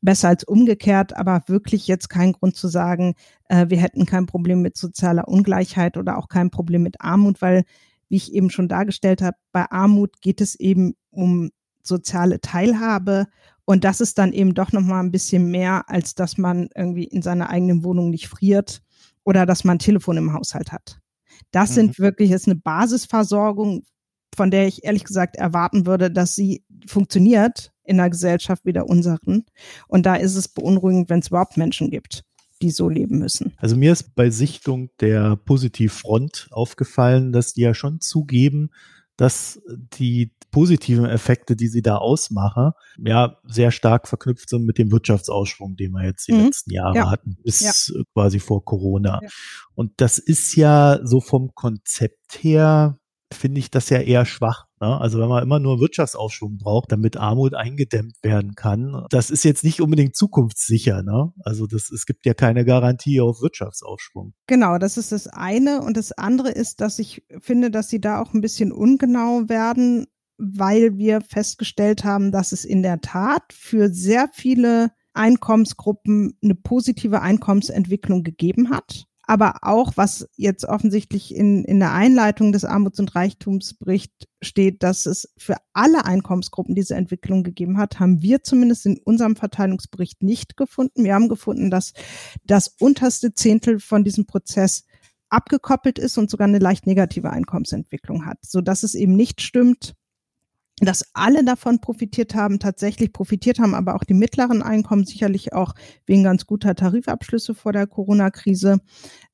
besser 0.00 0.28
als 0.28 0.44
umgekehrt, 0.44 1.16
aber 1.16 1.42
wirklich 1.48 1.88
jetzt 1.88 2.08
kein 2.08 2.30
Grund 2.30 2.54
zu 2.54 2.68
sagen, 2.68 3.16
äh, 3.48 3.66
wir 3.68 3.78
hätten 3.78 4.06
kein 4.06 4.26
Problem 4.26 4.62
mit 4.62 4.76
sozialer 4.76 5.26
Ungleichheit 5.26 5.96
oder 5.96 6.16
auch 6.16 6.28
kein 6.28 6.50
Problem 6.50 6.84
mit 6.84 7.00
Armut, 7.00 7.42
weil, 7.42 7.64
wie 8.08 8.16
ich 8.16 8.32
eben 8.32 8.50
schon 8.50 8.68
dargestellt 8.68 9.22
habe, 9.22 9.36
bei 9.50 9.68
Armut 9.72 10.22
geht 10.22 10.40
es 10.40 10.54
eben 10.54 10.94
um 11.10 11.50
soziale 11.82 12.40
Teilhabe 12.40 13.26
und 13.70 13.84
das 13.84 14.00
ist 14.00 14.18
dann 14.18 14.32
eben 14.32 14.54
doch 14.54 14.72
nochmal 14.72 15.00
ein 15.00 15.12
bisschen 15.12 15.48
mehr, 15.48 15.88
als 15.88 16.16
dass 16.16 16.36
man 16.36 16.70
irgendwie 16.74 17.04
in 17.04 17.22
seiner 17.22 17.50
eigenen 17.50 17.84
Wohnung 17.84 18.10
nicht 18.10 18.26
friert 18.26 18.82
oder 19.22 19.46
dass 19.46 19.62
man 19.62 19.76
ein 19.76 19.78
Telefon 19.78 20.16
im 20.16 20.32
Haushalt 20.32 20.72
hat. 20.72 20.98
Das 21.52 21.70
mhm. 21.70 21.74
sind 21.74 21.98
wirklich, 22.00 22.32
ist 22.32 22.48
eine 22.48 22.56
Basisversorgung, 22.56 23.84
von 24.34 24.50
der 24.50 24.66
ich 24.66 24.82
ehrlich 24.82 25.04
gesagt 25.04 25.36
erwarten 25.36 25.86
würde, 25.86 26.10
dass 26.10 26.34
sie 26.34 26.64
funktioniert 26.84 27.70
in 27.84 28.00
einer 28.00 28.10
Gesellschaft 28.10 28.64
wie 28.64 28.72
der 28.72 28.88
unseren. 28.88 29.44
Und 29.86 30.04
da 30.04 30.16
ist 30.16 30.34
es 30.34 30.48
beunruhigend, 30.48 31.08
wenn 31.08 31.20
es 31.20 31.28
überhaupt 31.28 31.56
Menschen 31.56 31.92
gibt, 31.92 32.24
die 32.62 32.72
so 32.72 32.88
leben 32.88 33.20
müssen. 33.20 33.54
Also 33.58 33.76
mir 33.76 33.92
ist 33.92 34.16
bei 34.16 34.30
Sichtung 34.30 34.90
der 34.98 35.36
Positivfront 35.36 36.48
aufgefallen, 36.50 37.30
dass 37.30 37.54
die 37.54 37.60
ja 37.60 37.74
schon 37.74 38.00
zugeben, 38.00 38.70
dass 39.20 39.60
die 39.68 40.32
positiven 40.50 41.04
Effekte, 41.04 41.54
die 41.54 41.68
sie 41.68 41.82
da 41.82 41.96
ausmachen, 41.96 42.72
ja, 42.96 43.36
sehr 43.44 43.70
stark 43.70 44.08
verknüpft 44.08 44.48
sind 44.48 44.64
mit 44.64 44.78
dem 44.78 44.90
Wirtschaftsausschwung, 44.90 45.76
den 45.76 45.92
wir 45.92 46.04
jetzt 46.04 46.26
die 46.26 46.32
mhm. 46.32 46.46
letzten 46.46 46.72
Jahre 46.72 46.96
ja. 46.96 47.10
hatten, 47.10 47.36
bis 47.44 47.60
ja. 47.60 48.02
quasi 48.14 48.40
vor 48.40 48.64
Corona. 48.64 49.20
Ja. 49.22 49.28
Und 49.74 49.92
das 49.98 50.18
ist 50.18 50.56
ja 50.56 51.00
so 51.02 51.20
vom 51.20 51.54
Konzept 51.54 52.42
her 52.42 52.98
finde 53.30 53.58
ich 53.58 53.70
das 53.70 53.90
ja 53.90 53.98
eher 53.98 54.24
schwach. 54.24 54.64
Ne? 54.80 55.00
Also 55.00 55.18
wenn 55.20 55.28
man 55.28 55.42
immer 55.42 55.58
nur 55.58 55.80
Wirtschaftsaufschwung 55.80 56.56
braucht, 56.56 56.90
damit 56.90 57.16
Armut 57.16 57.54
eingedämmt 57.54 58.16
werden 58.22 58.54
kann, 58.54 59.04
das 59.10 59.30
ist 59.30 59.44
jetzt 59.44 59.62
nicht 59.62 59.80
unbedingt 59.80 60.16
zukunftssicher. 60.16 61.02
Ne? 61.02 61.32
Also 61.44 61.66
das, 61.66 61.90
es 61.90 62.06
gibt 62.06 62.24
ja 62.24 62.34
keine 62.34 62.64
Garantie 62.64 63.20
auf 63.20 63.42
Wirtschaftsaufschwung. 63.42 64.32
Genau, 64.46 64.78
das 64.78 64.96
ist 64.96 65.12
das 65.12 65.26
eine. 65.26 65.82
Und 65.82 65.96
das 65.96 66.12
andere 66.12 66.50
ist, 66.50 66.80
dass 66.80 66.98
ich 66.98 67.22
finde, 67.40 67.70
dass 67.70 67.88
sie 67.88 68.00
da 68.00 68.20
auch 68.20 68.32
ein 68.32 68.40
bisschen 68.40 68.72
ungenau 68.72 69.48
werden, 69.48 70.06
weil 70.38 70.96
wir 70.96 71.20
festgestellt 71.20 72.04
haben, 72.04 72.32
dass 72.32 72.52
es 72.52 72.64
in 72.64 72.82
der 72.82 73.02
Tat 73.02 73.42
für 73.52 73.90
sehr 73.90 74.28
viele 74.32 74.90
Einkommensgruppen 75.12 76.38
eine 76.42 76.54
positive 76.54 77.20
Einkommensentwicklung 77.20 78.22
gegeben 78.22 78.70
hat 78.70 79.09
aber 79.30 79.58
auch, 79.62 79.92
was 79.94 80.28
jetzt 80.34 80.64
offensichtlich 80.64 81.32
in, 81.32 81.64
in 81.64 81.78
der 81.78 81.92
Einleitung 81.92 82.50
des 82.50 82.64
Armuts- 82.64 82.98
und 82.98 83.14
Reichtumsberichts 83.14 84.26
steht, 84.42 84.82
dass 84.82 85.06
es 85.06 85.32
für 85.38 85.54
alle 85.72 86.04
Einkommensgruppen 86.04 86.74
diese 86.74 86.96
Entwicklung 86.96 87.44
gegeben 87.44 87.78
hat, 87.78 88.00
haben 88.00 88.22
wir 88.22 88.42
zumindest 88.42 88.86
in 88.86 88.98
unserem 88.98 89.36
Verteilungsbericht 89.36 90.24
nicht 90.24 90.56
gefunden. 90.56 91.04
Wir 91.04 91.14
haben 91.14 91.28
gefunden, 91.28 91.70
dass 91.70 91.92
das 92.42 92.74
unterste 92.80 93.32
Zehntel 93.32 93.78
von 93.78 94.02
diesem 94.02 94.26
Prozess 94.26 94.84
abgekoppelt 95.28 96.00
ist 96.00 96.18
und 96.18 96.28
sogar 96.28 96.48
eine 96.48 96.58
leicht 96.58 96.88
negative 96.88 97.30
Einkommensentwicklung 97.30 98.26
hat, 98.26 98.38
so 98.42 98.60
dass 98.60 98.82
es 98.82 98.96
eben 98.96 99.14
nicht 99.14 99.42
stimmt, 99.42 99.94
dass 100.80 101.04
alle 101.12 101.44
davon 101.44 101.80
profitiert 101.80 102.34
haben, 102.34 102.58
tatsächlich 102.58 103.12
profitiert 103.12 103.58
haben, 103.58 103.74
aber 103.74 103.94
auch 103.94 104.04
die 104.04 104.14
mittleren 104.14 104.62
Einkommen 104.62 105.04
sicherlich 105.04 105.52
auch 105.52 105.74
wegen 106.06 106.24
ganz 106.24 106.46
guter 106.46 106.74
Tarifabschlüsse 106.74 107.54
vor 107.54 107.72
der 107.72 107.86
Corona-Krise, 107.86 108.80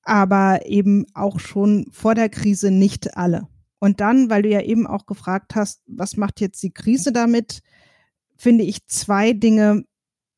aber 0.02 0.66
eben 0.66 1.06
auch 1.14 1.38
schon 1.38 1.86
vor 1.92 2.14
der 2.14 2.28
Krise 2.28 2.70
nicht 2.70 3.16
alle. 3.16 3.48
Und 3.78 4.00
dann, 4.00 4.30
weil 4.30 4.42
du 4.42 4.48
ja 4.48 4.62
eben 4.62 4.86
auch 4.86 5.06
gefragt 5.06 5.54
hast, 5.54 5.82
was 5.86 6.16
macht 6.16 6.40
jetzt 6.40 6.62
die 6.62 6.72
Krise 6.72 7.12
damit, 7.12 7.60
finde 8.36 8.64
ich 8.64 8.86
zwei 8.86 9.32
Dinge 9.32 9.84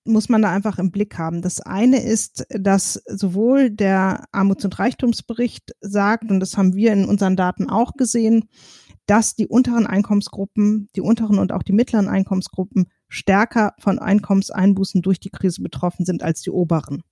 muss 0.09 0.29
man 0.29 0.43
da 0.43 0.51
einfach 0.51 0.79
im 0.79 0.91
Blick 0.91 1.19
haben. 1.19 1.43
Das 1.43 1.61
eine 1.61 2.03
ist, 2.03 2.47
dass 2.51 2.95
sowohl 3.07 3.71
der 3.71 4.25
Armuts- 4.33 4.65
und 4.65 4.79
Reichtumsbericht 4.79 5.75
sagt, 5.81 6.31
und 6.31 6.41
das 6.41 6.57
haben 6.57 6.75
wir 6.75 6.93
in 6.93 7.05
unseren 7.05 7.37
Daten 7.37 7.69
auch 7.69 7.93
gesehen, 7.95 8.49
dass 9.09 9.35
die 9.35 9.49
unteren 9.49 9.87
Einkommensgruppen, 9.87 10.91
die 10.95 11.01
unteren 11.01 11.39
und 11.39 11.51
auch 11.51 11.63
die 11.63 11.73
mittleren 11.73 12.09
Einkommensgruppen 12.09 12.89
stärker 13.09 13.73
von 13.79 13.99
Einkommenseinbußen 13.99 15.01
durch 15.01 15.19
die 15.19 15.31
Krise 15.31 15.63
betroffen 15.63 16.05
sind 16.05 16.23
als 16.23 16.43
die 16.43 16.51
oberen. 16.51 17.03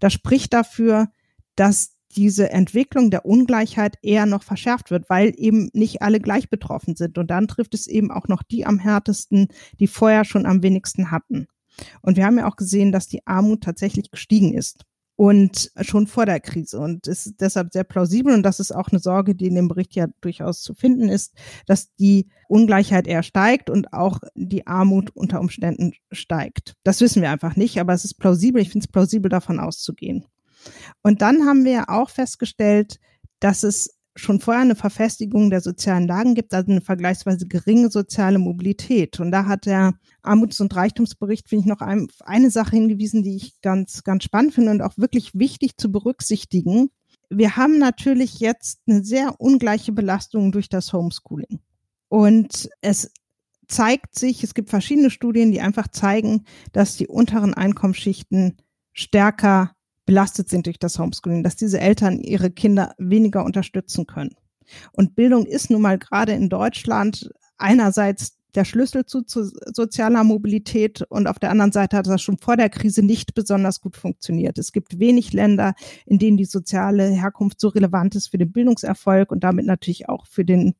Das 0.00 0.14
spricht 0.14 0.54
dafür, 0.54 1.08
dass 1.54 1.92
diese 2.16 2.50
Entwicklung 2.50 3.10
der 3.10 3.26
Ungleichheit 3.26 3.98
eher 4.00 4.24
noch 4.24 4.42
verschärft 4.42 4.90
wird, 4.90 5.10
weil 5.10 5.34
eben 5.36 5.68
nicht 5.74 6.00
alle 6.00 6.20
gleich 6.20 6.48
betroffen 6.48 6.96
sind. 6.96 7.18
Und 7.18 7.30
dann 7.30 7.48
trifft 7.48 7.74
es 7.74 7.86
eben 7.86 8.10
auch 8.10 8.28
noch 8.28 8.42
die 8.42 8.64
am 8.64 8.78
härtesten, 8.78 9.48
die 9.78 9.88
vorher 9.88 10.24
schon 10.24 10.46
am 10.46 10.62
wenigsten 10.62 11.10
hatten. 11.10 11.48
Und 12.00 12.16
wir 12.16 12.24
haben 12.24 12.38
ja 12.38 12.48
auch 12.48 12.56
gesehen, 12.56 12.92
dass 12.92 13.08
die 13.08 13.26
Armut 13.26 13.62
tatsächlich 13.62 14.10
gestiegen 14.10 14.54
ist 14.54 14.86
und 15.16 15.72
schon 15.80 16.06
vor 16.06 16.26
der 16.26 16.40
Krise 16.40 16.78
und 16.78 17.06
ist 17.06 17.40
deshalb 17.40 17.72
sehr 17.72 17.84
plausibel 17.84 18.34
und 18.34 18.42
das 18.42 18.60
ist 18.60 18.72
auch 18.72 18.88
eine 18.88 18.98
Sorge, 18.98 19.34
die 19.34 19.46
in 19.46 19.54
dem 19.54 19.68
Bericht 19.68 19.94
ja 19.94 20.06
durchaus 20.20 20.60
zu 20.60 20.74
finden 20.74 21.08
ist, 21.08 21.34
dass 21.66 21.94
die 21.96 22.28
Ungleichheit 22.48 23.06
eher 23.06 23.22
steigt 23.22 23.70
und 23.70 23.94
auch 23.94 24.20
die 24.34 24.66
Armut 24.66 25.10
unter 25.16 25.40
Umständen 25.40 25.94
steigt. 26.12 26.74
Das 26.84 27.00
wissen 27.00 27.22
wir 27.22 27.30
einfach 27.30 27.56
nicht, 27.56 27.80
aber 27.80 27.94
es 27.94 28.04
ist 28.04 28.14
plausibel. 28.14 28.60
Ich 28.60 28.68
finde 28.68 28.84
es 28.84 28.92
plausibel, 28.92 29.30
davon 29.30 29.58
auszugehen. 29.58 30.26
Und 31.02 31.22
dann 31.22 31.46
haben 31.46 31.64
wir 31.64 31.88
auch 31.88 32.10
festgestellt, 32.10 32.98
dass 33.40 33.62
es 33.62 33.95
schon 34.16 34.40
vorher 34.40 34.62
eine 34.62 34.74
Verfestigung 34.74 35.50
der 35.50 35.60
sozialen 35.60 36.08
Lagen 36.08 36.34
gibt, 36.34 36.54
also 36.54 36.70
eine 36.70 36.80
vergleichsweise 36.80 37.46
geringe 37.46 37.90
soziale 37.90 38.38
Mobilität. 38.38 39.20
Und 39.20 39.30
da 39.30 39.46
hat 39.46 39.66
der 39.66 39.94
Armuts- 40.22 40.60
und 40.60 40.74
Reichtumsbericht, 40.74 41.48
finde 41.48 41.60
ich, 41.60 41.66
noch 41.66 41.80
ein, 41.80 42.08
eine 42.20 42.50
Sache 42.50 42.76
hingewiesen, 42.76 43.22
die 43.22 43.36
ich 43.36 43.60
ganz, 43.60 44.02
ganz 44.04 44.24
spannend 44.24 44.54
finde 44.54 44.70
und 44.70 44.82
auch 44.82 44.96
wirklich 44.96 45.34
wichtig 45.34 45.76
zu 45.76 45.92
berücksichtigen. 45.92 46.88
Wir 47.28 47.56
haben 47.56 47.78
natürlich 47.78 48.40
jetzt 48.40 48.80
eine 48.86 49.04
sehr 49.04 49.40
ungleiche 49.40 49.92
Belastung 49.92 50.52
durch 50.52 50.68
das 50.68 50.92
Homeschooling. 50.92 51.60
Und 52.08 52.70
es 52.80 53.12
zeigt 53.68 54.18
sich, 54.18 54.44
es 54.44 54.54
gibt 54.54 54.70
verschiedene 54.70 55.10
Studien, 55.10 55.52
die 55.52 55.60
einfach 55.60 55.88
zeigen, 55.88 56.44
dass 56.72 56.96
die 56.96 57.08
unteren 57.08 57.52
Einkommensschichten 57.52 58.56
stärker 58.92 59.75
belastet 60.06 60.48
sind 60.48 60.66
durch 60.66 60.78
das 60.78 60.98
Homeschooling, 60.98 61.42
dass 61.42 61.56
diese 61.56 61.80
Eltern 61.80 62.20
ihre 62.20 62.50
Kinder 62.50 62.94
weniger 62.96 63.44
unterstützen 63.44 64.06
können. 64.06 64.36
Und 64.92 65.14
Bildung 65.14 65.46
ist 65.46 65.70
nun 65.70 65.82
mal 65.82 65.98
gerade 65.98 66.32
in 66.32 66.48
Deutschland 66.48 67.30
einerseits 67.58 68.36
der 68.56 68.64
Schlüssel 68.64 69.04
zu, 69.04 69.22
zu, 69.22 69.44
sozialer 69.72 70.24
Mobilität 70.24 71.02
und 71.02 71.26
auf 71.26 71.38
der 71.38 71.50
anderen 71.50 71.72
Seite 71.72 71.96
hat 71.98 72.06
das 72.06 72.22
schon 72.22 72.38
vor 72.38 72.56
der 72.56 72.70
Krise 72.70 73.02
nicht 73.02 73.34
besonders 73.34 73.80
gut 73.80 73.96
funktioniert. 73.96 74.56
Es 74.58 74.72
gibt 74.72 74.98
wenig 74.98 75.34
Länder, 75.34 75.74
in 76.06 76.18
denen 76.18 76.38
die 76.38 76.46
soziale 76.46 77.04
Herkunft 77.10 77.60
so 77.60 77.68
relevant 77.68 78.14
ist 78.14 78.28
für 78.28 78.38
den 78.38 78.52
Bildungserfolg 78.52 79.30
und 79.30 79.44
damit 79.44 79.66
natürlich 79.66 80.08
auch 80.08 80.26
für 80.26 80.44
den, 80.44 80.74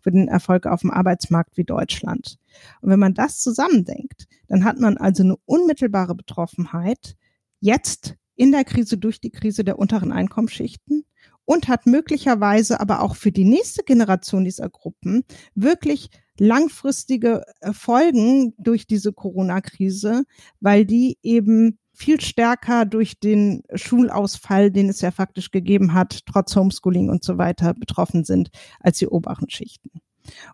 für 0.00 0.10
den 0.10 0.26
Erfolg 0.26 0.66
auf 0.66 0.80
dem 0.80 0.90
Arbeitsmarkt 0.90 1.56
wie 1.56 1.64
Deutschland. 1.64 2.38
Und 2.80 2.90
wenn 2.90 2.98
man 2.98 3.14
das 3.14 3.38
zusammendenkt, 3.38 4.26
dann 4.48 4.64
hat 4.64 4.80
man 4.80 4.96
also 4.98 5.22
eine 5.22 5.36
unmittelbare 5.46 6.16
Betroffenheit 6.16 7.14
jetzt 7.60 8.16
in 8.40 8.52
der 8.52 8.64
Krise 8.64 8.96
durch 8.96 9.20
die 9.20 9.28
Krise 9.28 9.64
der 9.64 9.78
unteren 9.78 10.12
Einkommensschichten 10.12 11.04
und 11.44 11.68
hat 11.68 11.84
möglicherweise 11.84 12.80
aber 12.80 13.02
auch 13.02 13.14
für 13.14 13.32
die 13.32 13.44
nächste 13.44 13.82
Generation 13.84 14.44
dieser 14.44 14.70
Gruppen 14.70 15.24
wirklich 15.54 16.08
langfristige 16.38 17.44
Folgen 17.72 18.54
durch 18.56 18.86
diese 18.86 19.12
Corona-Krise, 19.12 20.24
weil 20.58 20.86
die 20.86 21.18
eben 21.22 21.78
viel 21.92 22.18
stärker 22.18 22.86
durch 22.86 23.20
den 23.20 23.62
Schulausfall, 23.74 24.70
den 24.70 24.88
es 24.88 25.02
ja 25.02 25.10
faktisch 25.10 25.50
gegeben 25.50 25.92
hat, 25.92 26.20
trotz 26.24 26.56
Homeschooling 26.56 27.10
und 27.10 27.22
so 27.22 27.36
weiter 27.36 27.74
betroffen 27.74 28.24
sind 28.24 28.48
als 28.80 29.00
die 29.00 29.08
oberen 29.08 29.50
Schichten. 29.50 29.90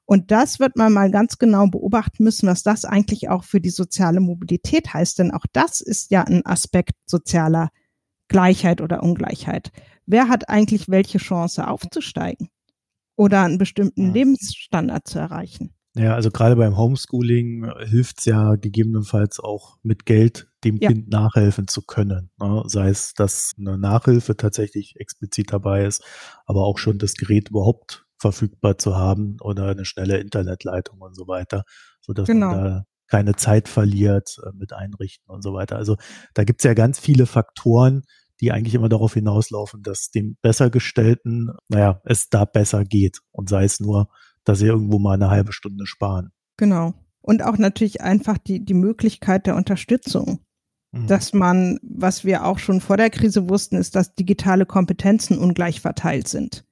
Und 0.05 0.31
das 0.31 0.61
wird 0.61 0.77
man 0.77 0.93
mal 0.93 1.11
ganz 1.11 1.39
genau 1.39 1.67
beobachten 1.67 2.25
müssen, 2.25 2.49
was 2.49 2.63
das 2.63 2.85
eigentlich 2.85 3.29
auch 3.29 3.45
für 3.45 3.61
die 3.61 3.71
soziale 3.71 4.21
Mobilität 4.21 4.93
heißt. 4.95 5.19
Denn 5.19 5.31
auch 5.31 5.47
das 5.53 5.81
ist 5.81 6.11
ja 6.11 6.23
ein 6.23 6.45
Aspekt 6.47 6.95
sozialer 7.07 7.71
Gleichheit 8.29 8.81
oder 8.81 9.03
Ungleichheit. 9.03 9.71
Wer 10.07 10.29
hat 10.29 10.49
eigentlich 10.49 10.89
welche 10.89 11.19
Chance 11.19 11.67
aufzusteigen 11.67 12.49
oder 13.17 13.43
einen 13.43 13.59
bestimmten 13.59 14.13
Lebensstandard 14.13 15.07
zu 15.07 15.19
erreichen? 15.19 15.73
Ja, 15.99 16.15
also 16.15 16.31
gerade 16.31 16.57
beim 16.57 16.77
Homeschooling 16.77 17.73
hilft 17.87 18.19
es 18.19 18.27
ja 18.27 18.57
gegebenenfalls 18.57 19.41
auch 19.41 19.79
mit 19.83 20.05
Geld 20.05 20.47
dem 20.63 20.77
ja. 20.77 20.91
Kind 20.91 21.09
nachhelfen 21.09 21.69
zu 21.69 21.81
können. 21.81 22.31
Ne? 22.39 22.65
Sei 22.67 22.91
es, 22.91 23.15
dass 23.15 23.55
eine 23.59 23.79
Nachhilfe 23.79 24.37
tatsächlich 24.37 24.97
explizit 24.97 25.53
dabei 25.53 25.87
ist, 25.87 26.05
aber 26.45 26.67
auch 26.67 26.77
schon 26.77 26.99
das 26.99 27.15
Gerät 27.15 27.49
überhaupt 27.49 28.06
verfügbar 28.19 28.79
zu 28.79 28.97
haben 28.97 29.37
oder 29.41 29.69
eine 29.69 29.85
schnelle 29.85 30.19
Internetleitung 30.19 31.01
und 31.01 31.15
so 31.15 31.27
weiter, 31.27 31.65
so 32.01 32.13
dass 32.13 32.27
genau. 32.27 32.51
man 32.51 32.65
da 32.65 32.85
keine 33.09 33.37
Zeit 33.37 33.69
verliert 33.69 34.37
äh, 34.45 34.51
mit 34.55 34.73
Einrichten 34.73 35.31
und 35.31 35.43
so 35.43 35.55
weiter. 35.55 35.77
Also 35.77 35.97
da 36.35 36.45
gibt's 36.45 36.65
ja 36.65 36.75
ganz 36.75 36.99
viele 36.99 37.27
Faktoren, 37.27 38.03
die 38.41 38.53
eigentlich 38.53 38.75
immer 38.75 38.89
darauf 38.89 39.15
hinauslaufen, 39.15 39.83
dass 39.83 40.11
dem 40.11 40.37
Bessergestellten, 40.43 41.53
naja, 41.69 42.01
es 42.05 42.29
da 42.29 42.45
besser 42.45 42.85
geht 42.85 43.21
und 43.31 43.49
sei 43.49 43.65
es 43.65 43.81
nur, 43.81 44.09
dass 44.45 44.59
sie 44.59 44.67
irgendwo 44.67 44.99
mal 44.99 45.15
eine 45.15 45.31
halbe 45.31 45.53
Stunde 45.53 45.87
sparen. 45.87 46.33
Genau. 46.57 46.95
Und 47.21 47.43
auch 47.43 47.59
natürlich 47.59 48.03
einfach 48.03 48.39
die, 48.39 48.65
die 48.65 48.75
Möglichkeit 48.75 49.47
der 49.47 49.57
Unterstützung. 49.57 50.41
Mhm. 50.93 51.07
Dass 51.07 51.33
man, 51.33 51.79
was 51.83 52.25
wir 52.25 52.45
auch 52.45 52.59
schon 52.59 52.81
vor 52.81 52.97
der 52.97 53.11
Krise 53.11 53.49
wussten, 53.49 53.77
ist, 53.77 53.97
dass 53.97 54.15
digitale 54.15 54.67
Kompetenzen 54.67 55.39
ungleich 55.39 55.81
verteilt 55.81 56.29
sind. 56.29 56.65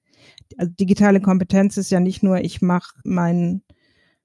Also 0.57 0.73
digitale 0.73 1.21
Kompetenz 1.21 1.77
ist 1.77 1.91
ja 1.91 2.01
nicht 2.01 2.23
nur, 2.23 2.39
ich 2.39 2.63
mache 2.63 2.95
meinen 3.05 3.63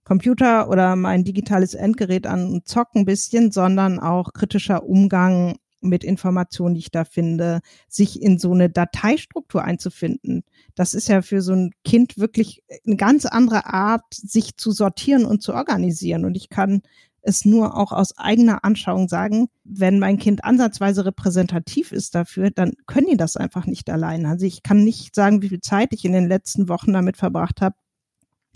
Computer 0.03 0.69
oder 0.69 0.95
mein 0.95 1.23
digitales 1.23 1.75
Endgerät 1.75 2.25
an 2.25 2.51
und 2.51 2.67
zock 2.67 2.89
ein 2.95 3.05
bisschen, 3.05 3.51
sondern 3.51 3.99
auch 3.99 4.33
kritischer 4.33 4.83
Umgang 4.83 5.57
mit 5.81 6.03
Informationen, 6.03 6.75
die 6.75 6.79
ich 6.81 6.91
da 6.91 7.05
finde, 7.05 7.61
sich 7.87 8.21
in 8.21 8.37
so 8.37 8.51
eine 8.51 8.69
Dateistruktur 8.69 9.63
einzufinden. 9.63 10.43
Das 10.75 10.93
ist 10.93 11.07
ja 11.07 11.21
für 11.21 11.41
so 11.41 11.53
ein 11.53 11.71
Kind 11.83 12.17
wirklich 12.17 12.63
eine 12.85 12.97
ganz 12.97 13.25
andere 13.25 13.65
Art, 13.65 14.13
sich 14.13 14.57
zu 14.57 14.71
sortieren 14.71 15.25
und 15.25 15.41
zu 15.41 15.53
organisieren. 15.53 16.25
Und 16.25 16.35
ich 16.35 16.49
kann 16.49 16.81
es 17.21 17.45
nur 17.45 17.77
auch 17.77 17.91
aus 17.91 18.17
eigener 18.17 18.63
Anschauung 18.63 19.07
sagen, 19.09 19.47
wenn 19.63 19.99
mein 19.99 20.17
Kind 20.17 20.43
ansatzweise 20.43 21.05
repräsentativ 21.05 21.91
ist 21.91 22.15
dafür, 22.15 22.51
dann 22.51 22.73
können 22.87 23.07
die 23.11 23.17
das 23.17 23.37
einfach 23.37 23.65
nicht 23.65 23.89
allein. 23.89 24.25
Also 24.25 24.45
ich 24.45 24.63
kann 24.63 24.83
nicht 24.83 25.15
sagen, 25.15 25.41
wie 25.41 25.49
viel 25.49 25.61
Zeit 25.61 25.89
ich 25.93 26.05
in 26.05 26.13
den 26.13 26.27
letzten 26.27 26.69
Wochen 26.69 26.93
damit 26.93 27.17
verbracht 27.17 27.61
habe, 27.61 27.75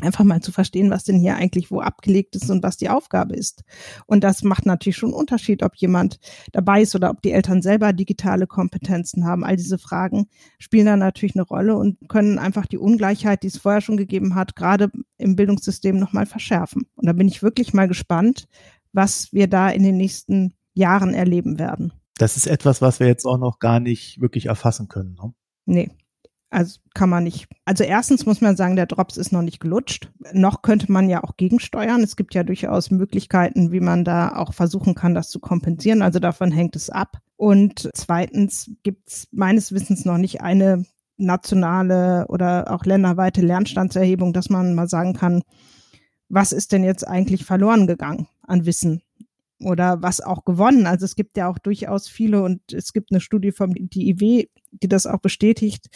einfach 0.03 0.23
mal 0.23 0.41
zu 0.41 0.51
verstehen, 0.51 0.89
was 0.89 1.03
denn 1.03 1.19
hier 1.19 1.35
eigentlich 1.35 1.71
wo 1.71 1.81
abgelegt 1.81 2.35
ist 2.35 2.49
und 2.49 2.61
was 2.61 2.77
die 2.77 2.89
Aufgabe 2.89 3.35
ist. 3.35 3.63
Und 4.05 4.23
das 4.23 4.43
macht 4.43 4.65
natürlich 4.65 4.97
schon 4.97 5.09
einen 5.09 5.19
Unterschied, 5.19 5.63
ob 5.63 5.75
jemand 5.75 6.19
dabei 6.51 6.81
ist 6.81 6.95
oder 6.95 7.09
ob 7.09 7.21
die 7.21 7.31
Eltern 7.31 7.61
selber 7.61 7.93
digitale 7.93 8.47
Kompetenzen 8.47 9.25
haben. 9.25 9.43
All 9.43 9.55
diese 9.55 9.77
Fragen 9.77 10.27
spielen 10.59 10.85
da 10.85 10.97
natürlich 10.97 11.35
eine 11.35 11.43
Rolle 11.43 11.75
und 11.75 11.97
können 12.09 12.37
einfach 12.37 12.65
die 12.65 12.77
Ungleichheit, 12.77 13.43
die 13.43 13.47
es 13.47 13.57
vorher 13.57 13.81
schon 13.81 13.97
gegeben 13.97 14.35
hat, 14.35 14.55
gerade 14.55 14.91
im 15.17 15.35
Bildungssystem 15.35 15.97
nochmal 15.97 16.25
verschärfen. 16.25 16.83
Und 16.95 17.07
da 17.07 17.13
bin 17.13 17.27
ich 17.27 17.41
wirklich 17.41 17.73
mal 17.73 17.87
gespannt, 17.87 18.47
was 18.91 19.33
wir 19.33 19.47
da 19.47 19.69
in 19.69 19.83
den 19.83 19.97
nächsten 19.97 20.53
Jahren 20.73 21.13
erleben 21.13 21.59
werden. 21.59 21.93
Das 22.17 22.37
ist 22.37 22.47
etwas, 22.47 22.81
was 22.81 22.99
wir 22.99 23.07
jetzt 23.07 23.25
auch 23.25 23.37
noch 23.37 23.59
gar 23.59 23.79
nicht 23.79 24.21
wirklich 24.21 24.45
erfassen 24.45 24.87
können. 24.87 25.15
Ne? 25.15 25.33
Nee, 25.65 25.89
also 26.53 26.79
kann 26.93 27.09
man 27.09 27.23
nicht. 27.23 27.47
Also 27.65 27.83
erstens 27.83 28.25
muss 28.25 28.39
man 28.39 28.55
sagen, 28.55 28.75
der 28.75 28.85
Drops 28.85 29.17
ist 29.17 29.31
noch 29.31 29.41
nicht 29.41 29.59
gelutscht. 29.59 30.11
Noch 30.33 30.61
könnte 30.61 30.91
man 30.91 31.09
ja 31.09 31.23
auch 31.23 31.35
gegensteuern. 31.35 32.03
Es 32.03 32.15
gibt 32.15 32.35
ja 32.35 32.43
durchaus 32.43 32.91
Möglichkeiten, 32.91 33.71
wie 33.71 33.79
man 33.79 34.05
da 34.05 34.35
auch 34.35 34.53
versuchen 34.53 34.93
kann, 34.93 35.15
das 35.15 35.29
zu 35.29 35.39
kompensieren. 35.39 36.01
Also 36.01 36.19
davon 36.19 36.51
hängt 36.51 36.75
es 36.75 36.89
ab. 36.89 37.17
Und 37.37 37.89
zweitens 37.93 38.71
gibt 38.83 39.09
es 39.09 39.27
meines 39.31 39.71
Wissens 39.71 40.05
noch 40.05 40.17
nicht 40.17 40.41
eine 40.41 40.85
nationale 41.17 42.25
oder 42.27 42.71
auch 42.71 42.85
länderweite 42.85 43.41
Lernstandserhebung, 43.41 44.31
dass 44.33 44.49
man 44.49 44.75
mal 44.75 44.87
sagen 44.87 45.13
kann, 45.13 45.41
was 46.29 46.51
ist 46.51 46.71
denn 46.71 46.83
jetzt 46.83 47.07
eigentlich 47.07 47.45
verloren 47.45 47.87
gegangen 47.87 48.27
an 48.43 48.65
Wissen? 48.65 49.01
Oder 49.59 50.01
was 50.01 50.21
auch 50.21 50.45
gewonnen? 50.45 50.85
Also 50.85 51.05
es 51.05 51.15
gibt 51.15 51.37
ja 51.37 51.47
auch 51.47 51.57
durchaus 51.57 52.07
viele 52.07 52.43
und 52.43 52.61
es 52.73 52.93
gibt 52.93 53.11
eine 53.11 53.21
Studie 53.21 53.51
vom 53.51 53.73
DIW, 53.73 54.47
die 54.71 54.87
das 54.87 55.07
auch 55.07 55.19
bestätigt, 55.19 55.89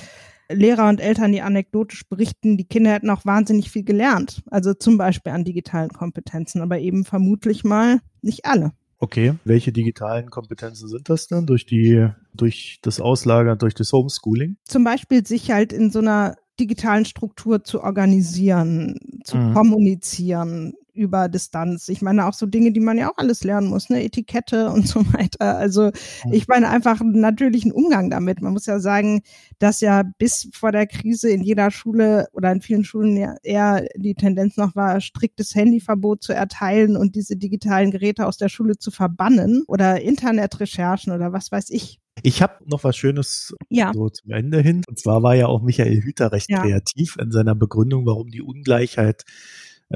Lehrer 0.52 0.88
und 0.90 1.02
Eltern, 1.02 1.32
die 1.32 1.42
anekdotisch 1.42 2.08
berichten, 2.08 2.58
die 2.58 2.68
Kinder 2.68 2.92
hätten 2.92 3.10
auch 3.10 3.26
wahnsinnig 3.26 3.70
viel 3.72 3.84
gelernt. 3.84 4.44
Also 4.50 4.74
zum 4.74 4.98
Beispiel 4.98 5.34
an 5.34 5.44
digitalen 5.44 5.90
Kompetenzen, 5.90 6.62
aber 6.62 6.80
eben 6.80 7.06
vermutlich 7.06 7.64
mal 7.64 8.00
nicht 8.22 8.46
alle. 8.46 8.72
Okay, 9.00 9.36
welche 9.44 9.72
digitalen 9.72 10.30
Kompetenzen 10.30 10.88
sind 10.88 11.10
das 11.10 11.28
denn 11.28 11.46
durch 11.46 11.66
die, 11.66 12.08
durch 12.34 12.80
das 12.82 13.00
Auslagern, 13.00 13.60
durch 13.60 13.76
das 13.76 13.92
Homeschooling? 13.94 14.58
Zum 14.64 14.84
Beispiel 14.84 15.26
sich 15.26 15.52
halt 15.52 15.72
in 15.72 15.92
so 15.92 16.00
einer 16.00 16.36
digitalen 16.60 17.06
Struktur 17.06 17.64
zu 17.64 17.84
organisieren, 17.84 19.22
zu 19.24 19.38
mhm. 19.38 19.54
kommunizieren, 19.54 20.74
über 20.98 21.30
Distanz. 21.30 21.88
Ich 21.90 22.02
meine 22.02 22.26
auch 22.26 22.34
so 22.34 22.46
Dinge, 22.46 22.72
die 22.72 22.80
man 22.80 22.98
ja 22.98 23.10
auch 23.10 23.18
alles 23.18 23.44
lernen 23.44 23.68
muss, 23.68 23.90
ne, 23.90 24.04
Etikette 24.04 24.70
und 24.70 24.88
so 24.88 25.02
weiter. 25.14 25.58
Also 25.58 25.92
ich 26.32 26.48
meine 26.48 26.70
einfach 26.70 27.00
einen 27.02 27.72
Umgang 27.72 28.10
damit. 28.10 28.42
Man 28.42 28.54
muss 28.54 28.66
ja 28.66 28.80
sagen, 28.80 29.22
dass 29.60 29.82
ja 29.82 30.04
bis 30.18 30.50
vor 30.54 30.72
der 30.72 30.88
Krise 30.88 31.30
in 31.30 31.42
jeder 31.42 31.72
Schule 31.72 32.28
oder 32.34 32.52
in 32.52 32.62
vielen 32.62 32.84
Schulen 32.84 33.16
ja 33.16 33.36
eher 33.44 33.86
die 33.96 34.16
Tendenz 34.16 34.58
noch 34.58 34.76
war, 34.76 35.00
striktes 35.02 35.56
Handyverbot 35.56 36.24
zu 36.24 36.34
erteilen 36.34 36.98
und 36.98 37.16
diese 37.16 37.38
digitalen 37.38 37.92
Geräte 37.92 38.26
aus 38.26 38.38
der 38.38 38.50
Schule 38.50 38.78
zu 38.78 38.92
verbannen 38.92 39.64
oder 39.68 40.02
Internetrecherchen 40.02 41.14
oder 41.14 41.34
was 41.34 41.52
weiß 41.52 41.70
ich. 41.70 42.00
Ich 42.24 42.42
habe 42.42 42.54
noch 42.66 42.84
was 42.84 42.98
Schönes 42.98 43.54
ja. 43.70 43.92
so 43.94 44.10
zum 44.10 44.32
Ende 44.32 44.62
hin. 44.62 44.84
Und 44.88 45.00
zwar 45.00 45.24
war 45.24 45.36
ja 45.36 45.48
auch 45.48 45.62
Michael 45.62 46.02
Hüter 46.02 46.32
recht 46.32 46.50
ja. 46.50 46.62
kreativ 46.62 47.18
in 47.20 47.32
seiner 47.32 47.56
Begründung, 47.56 48.06
warum 48.06 48.30
die 48.30 48.42
Ungleichheit 48.42 49.24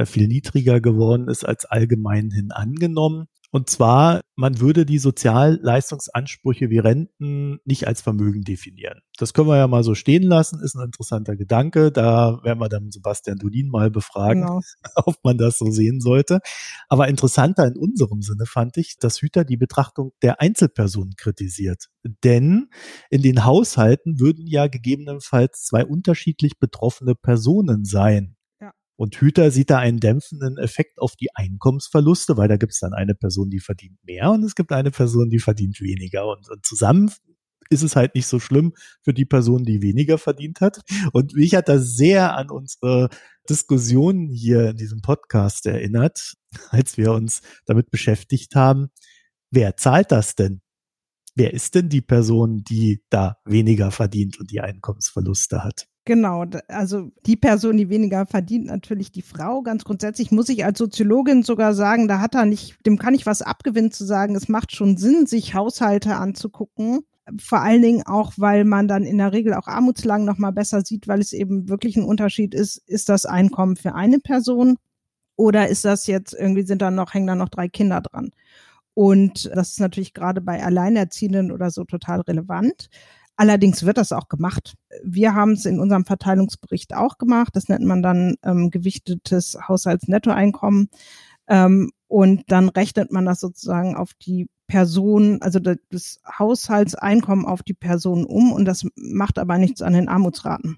viel 0.05 0.27
niedriger 0.27 0.81
geworden 0.81 1.27
ist 1.27 1.45
als 1.45 1.65
allgemein 1.65 2.31
hin 2.31 2.51
angenommen. 2.51 3.27
Und 3.53 3.69
zwar, 3.69 4.21
man 4.37 4.61
würde 4.61 4.85
die 4.85 4.97
Sozialleistungsansprüche 4.97 6.69
wie 6.69 6.79
Renten 6.79 7.59
nicht 7.65 7.85
als 7.85 7.99
Vermögen 8.01 8.43
definieren. 8.43 9.01
Das 9.17 9.33
können 9.33 9.49
wir 9.49 9.57
ja 9.57 9.67
mal 9.67 9.83
so 9.83 9.93
stehen 9.93 10.23
lassen, 10.23 10.61
ist 10.63 10.75
ein 10.75 10.85
interessanter 10.85 11.35
Gedanke. 11.35 11.91
Da 11.91 12.39
werden 12.43 12.59
wir 12.59 12.69
dann 12.69 12.91
Sebastian 12.91 13.37
Dulin 13.39 13.67
mal 13.67 13.91
befragen, 13.91 14.43
genau. 14.43 14.61
ob 14.95 15.17
man 15.23 15.37
das 15.37 15.57
so 15.57 15.69
sehen 15.69 15.99
sollte. 15.99 16.39
Aber 16.87 17.09
interessanter 17.09 17.67
in 17.67 17.75
unserem 17.75 18.21
Sinne 18.21 18.45
fand 18.45 18.77
ich, 18.77 18.97
dass 18.97 19.21
Hüter 19.21 19.43
die 19.43 19.57
Betrachtung 19.57 20.13
der 20.21 20.39
Einzelpersonen 20.39 21.15
kritisiert. 21.17 21.89
Denn 22.23 22.69
in 23.09 23.21
den 23.21 23.43
Haushalten 23.43 24.21
würden 24.21 24.47
ja 24.47 24.67
gegebenenfalls 24.67 25.65
zwei 25.65 25.85
unterschiedlich 25.85 26.57
betroffene 26.57 27.15
Personen 27.15 27.83
sein. 27.83 28.37
Und 29.01 29.15
Hüter 29.15 29.49
sieht 29.49 29.71
da 29.71 29.79
einen 29.79 29.99
dämpfenden 29.99 30.59
Effekt 30.59 30.99
auf 30.99 31.15
die 31.15 31.29
Einkommensverluste, 31.33 32.37
weil 32.37 32.47
da 32.47 32.57
gibt 32.57 32.73
es 32.73 32.81
dann 32.81 32.93
eine 32.93 33.15
Person, 33.15 33.49
die 33.49 33.59
verdient 33.59 33.97
mehr 34.03 34.29
und 34.29 34.43
es 34.43 34.53
gibt 34.53 34.71
eine 34.71 34.91
Person, 34.91 35.31
die 35.31 35.39
verdient 35.39 35.81
weniger. 35.81 36.27
Und, 36.27 36.47
und 36.51 36.63
zusammen 36.63 37.11
ist 37.71 37.81
es 37.81 37.95
halt 37.95 38.13
nicht 38.13 38.27
so 38.27 38.39
schlimm 38.39 38.73
für 39.01 39.11
die 39.11 39.25
Person, 39.25 39.63
die 39.63 39.81
weniger 39.81 40.19
verdient 40.19 40.61
hat. 40.61 40.81
Und 41.13 41.33
mich 41.33 41.55
hat 41.55 41.67
das 41.67 41.95
sehr 41.95 42.35
an 42.35 42.51
unsere 42.51 43.09
Diskussion 43.49 44.29
hier 44.29 44.69
in 44.69 44.77
diesem 44.77 45.01
Podcast 45.01 45.65
erinnert, 45.65 46.35
als 46.69 46.95
wir 46.95 47.11
uns 47.13 47.41
damit 47.65 47.89
beschäftigt 47.89 48.53
haben, 48.53 48.91
wer 49.49 49.77
zahlt 49.77 50.11
das 50.11 50.35
denn? 50.35 50.61
Wer 51.33 51.55
ist 51.55 51.73
denn 51.73 51.89
die 51.89 52.01
Person, 52.01 52.63
die 52.63 53.03
da 53.09 53.37
weniger 53.45 53.89
verdient 53.89 54.39
und 54.39 54.51
die 54.51 54.61
Einkommensverluste 54.61 55.63
hat? 55.63 55.87
Genau, 56.05 56.45
also 56.67 57.11
die 57.27 57.37
Person, 57.37 57.77
die 57.77 57.89
weniger 57.89 58.25
verdient, 58.25 58.65
natürlich 58.65 59.11
die 59.11 59.21
Frau. 59.21 59.61
Ganz 59.61 59.83
grundsätzlich 59.83 60.31
muss 60.31 60.49
ich 60.49 60.65
als 60.65 60.79
Soziologin 60.79 61.43
sogar 61.43 61.75
sagen, 61.75 62.07
da 62.07 62.19
hat 62.19 62.33
er 62.33 62.45
nicht, 62.45 62.83
dem 62.87 62.97
kann 62.97 63.13
ich 63.13 63.27
was 63.27 63.43
abgewinnen 63.43 63.91
zu 63.91 64.03
sagen, 64.05 64.35
es 64.35 64.49
macht 64.49 64.75
schon 64.75 64.97
Sinn, 64.97 65.27
sich 65.27 65.53
Haushalte 65.53 66.15
anzugucken. 66.15 67.01
Vor 67.39 67.61
allen 67.61 67.83
Dingen 67.83 68.03
auch, 68.07 68.33
weil 68.37 68.65
man 68.65 68.87
dann 68.87 69.03
in 69.03 69.19
der 69.19 69.31
Regel 69.31 69.53
auch 69.53 69.67
Armutslagen 69.67 70.25
nochmal 70.25 70.51
besser 70.51 70.81
sieht, 70.81 71.07
weil 71.07 71.19
es 71.19 71.33
eben 71.33 71.69
wirklich 71.69 71.95
ein 71.97 72.03
Unterschied 72.03 72.55
ist, 72.55 72.77
ist 72.87 73.07
das 73.07 73.25
Einkommen 73.25 73.75
für 73.75 73.93
eine 73.93 74.17
Person 74.19 74.77
oder 75.35 75.67
ist 75.69 75.85
das 75.85 76.07
jetzt 76.07 76.33
irgendwie 76.33 76.63
sind 76.63 76.81
da 76.81 76.89
noch, 76.91 77.13
hängen 77.13 77.27
da 77.27 77.35
noch 77.35 77.49
drei 77.49 77.67
Kinder 77.69 78.01
dran? 78.01 78.31
Und 78.93 79.49
das 79.55 79.71
ist 79.71 79.79
natürlich 79.79 80.13
gerade 80.13 80.41
bei 80.41 80.63
Alleinerziehenden 80.63 81.51
oder 81.51 81.71
so 81.71 81.85
total 81.85 82.21
relevant. 82.21 82.89
Allerdings 83.35 83.85
wird 83.85 83.97
das 83.97 84.11
auch 84.11 84.27
gemacht. 84.27 84.75
Wir 85.03 85.33
haben 85.33 85.53
es 85.53 85.65
in 85.65 85.79
unserem 85.79 86.05
Verteilungsbericht 86.05 86.93
auch 86.95 87.17
gemacht. 87.17 87.55
Das 87.55 87.69
nennt 87.69 87.85
man 87.85 88.03
dann 88.03 88.35
ähm, 88.43 88.69
gewichtetes 88.69 89.57
Haushaltsnettoeinkommen. 89.67 90.89
Ähm, 91.47 91.91
und 92.07 92.43
dann 92.47 92.69
rechnet 92.69 93.11
man 93.11 93.25
das 93.25 93.39
sozusagen 93.39 93.95
auf 93.95 94.13
die 94.13 94.47
Person, 94.67 95.41
also 95.41 95.59
das 95.59 96.19
Haushaltseinkommen 96.37 97.45
auf 97.45 97.63
die 97.63 97.73
Person 97.73 98.25
um 98.25 98.53
und 98.53 98.65
das 98.65 98.85
macht 98.95 99.37
aber 99.37 99.57
nichts 99.57 99.81
an 99.81 99.93
den 99.93 100.07
Armutsraten. 100.07 100.77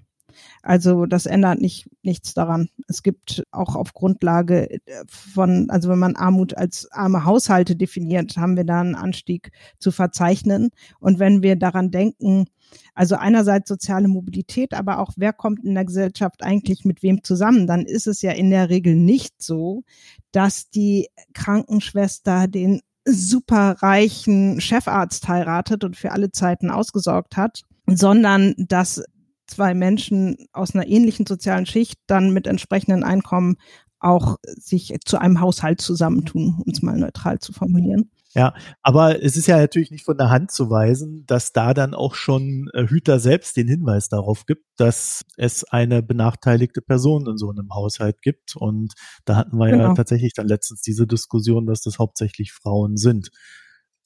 Also 0.62 1.06
das 1.06 1.26
ändert 1.26 1.60
nicht, 1.60 1.88
nichts 2.02 2.34
daran. 2.34 2.68
Es 2.88 3.02
gibt 3.02 3.44
auch 3.50 3.74
auf 3.76 3.92
Grundlage 3.94 4.70
äh, 4.70 4.78
von, 5.06 5.68
also 5.70 5.88
wenn 5.88 5.98
man 5.98 6.16
Armut 6.16 6.56
als 6.56 6.90
arme 6.92 7.24
Haushalte 7.24 7.76
definiert, 7.76 8.36
haben 8.36 8.56
wir 8.56 8.64
da 8.64 8.80
einen 8.80 8.94
Anstieg 8.94 9.50
zu 9.78 9.90
verzeichnen. 9.90 10.70
Und 11.00 11.18
wenn 11.18 11.42
wir 11.42 11.56
daran 11.56 11.90
denken, 11.90 12.46
also 12.94 13.16
einerseits 13.16 13.68
soziale 13.68 14.08
Mobilität, 14.08 14.74
aber 14.74 14.98
auch 14.98 15.12
wer 15.16 15.32
kommt 15.32 15.64
in 15.64 15.74
der 15.74 15.84
Gesellschaft 15.84 16.42
eigentlich 16.42 16.84
mit 16.84 17.02
wem 17.02 17.22
zusammen, 17.22 17.66
dann 17.66 17.84
ist 17.86 18.06
es 18.06 18.22
ja 18.22 18.32
in 18.32 18.50
der 18.50 18.70
Regel 18.70 18.96
nicht 18.96 19.42
so, 19.42 19.84
dass 20.32 20.70
die 20.70 21.08
Krankenschwester 21.32 22.48
den 22.48 22.80
super 23.04 23.76
reichen 23.80 24.60
Chefarzt 24.60 25.28
heiratet 25.28 25.84
und 25.84 25.96
für 25.96 26.12
alle 26.12 26.30
Zeiten 26.30 26.70
ausgesorgt 26.70 27.36
hat, 27.36 27.62
sondern 27.86 28.54
dass 28.56 29.02
zwei 29.46 29.74
Menschen 29.74 30.36
aus 30.52 30.74
einer 30.74 30.86
ähnlichen 30.86 31.26
sozialen 31.26 31.66
Schicht 31.66 31.98
dann 32.06 32.30
mit 32.30 32.46
entsprechenden 32.46 33.04
Einkommen 33.04 33.56
auch 34.00 34.36
sich 34.44 34.94
zu 35.04 35.18
einem 35.18 35.40
Haushalt 35.40 35.80
zusammentun, 35.80 36.62
um 36.64 36.70
es 36.70 36.82
mal 36.82 36.96
neutral 36.98 37.38
zu 37.38 37.52
formulieren. 37.52 38.10
Ja, 38.34 38.52
aber 38.82 39.22
es 39.22 39.36
ist 39.36 39.46
ja 39.46 39.58
natürlich 39.58 39.92
nicht 39.92 40.04
von 40.04 40.18
der 40.18 40.28
Hand 40.28 40.50
zu 40.50 40.68
weisen, 40.68 41.24
dass 41.26 41.52
da 41.52 41.72
dann 41.72 41.94
auch 41.94 42.16
schon 42.16 42.68
äh, 42.74 42.84
Hüter 42.88 43.20
selbst 43.20 43.56
den 43.56 43.68
Hinweis 43.68 44.08
darauf 44.08 44.44
gibt, 44.44 44.64
dass 44.76 45.24
es 45.36 45.62
eine 45.62 46.02
benachteiligte 46.02 46.82
Person 46.82 47.28
in 47.28 47.38
so 47.38 47.48
einem 47.48 47.72
Haushalt 47.72 48.22
gibt. 48.22 48.56
Und 48.56 48.94
da 49.24 49.36
hatten 49.36 49.56
wir 49.56 49.70
genau. 49.70 49.84
ja 49.84 49.94
tatsächlich 49.94 50.32
dann 50.32 50.48
letztens 50.48 50.82
diese 50.82 51.06
Diskussion, 51.06 51.64
dass 51.66 51.82
das 51.82 52.00
hauptsächlich 52.00 52.52
Frauen 52.52 52.96
sind. 52.96 53.30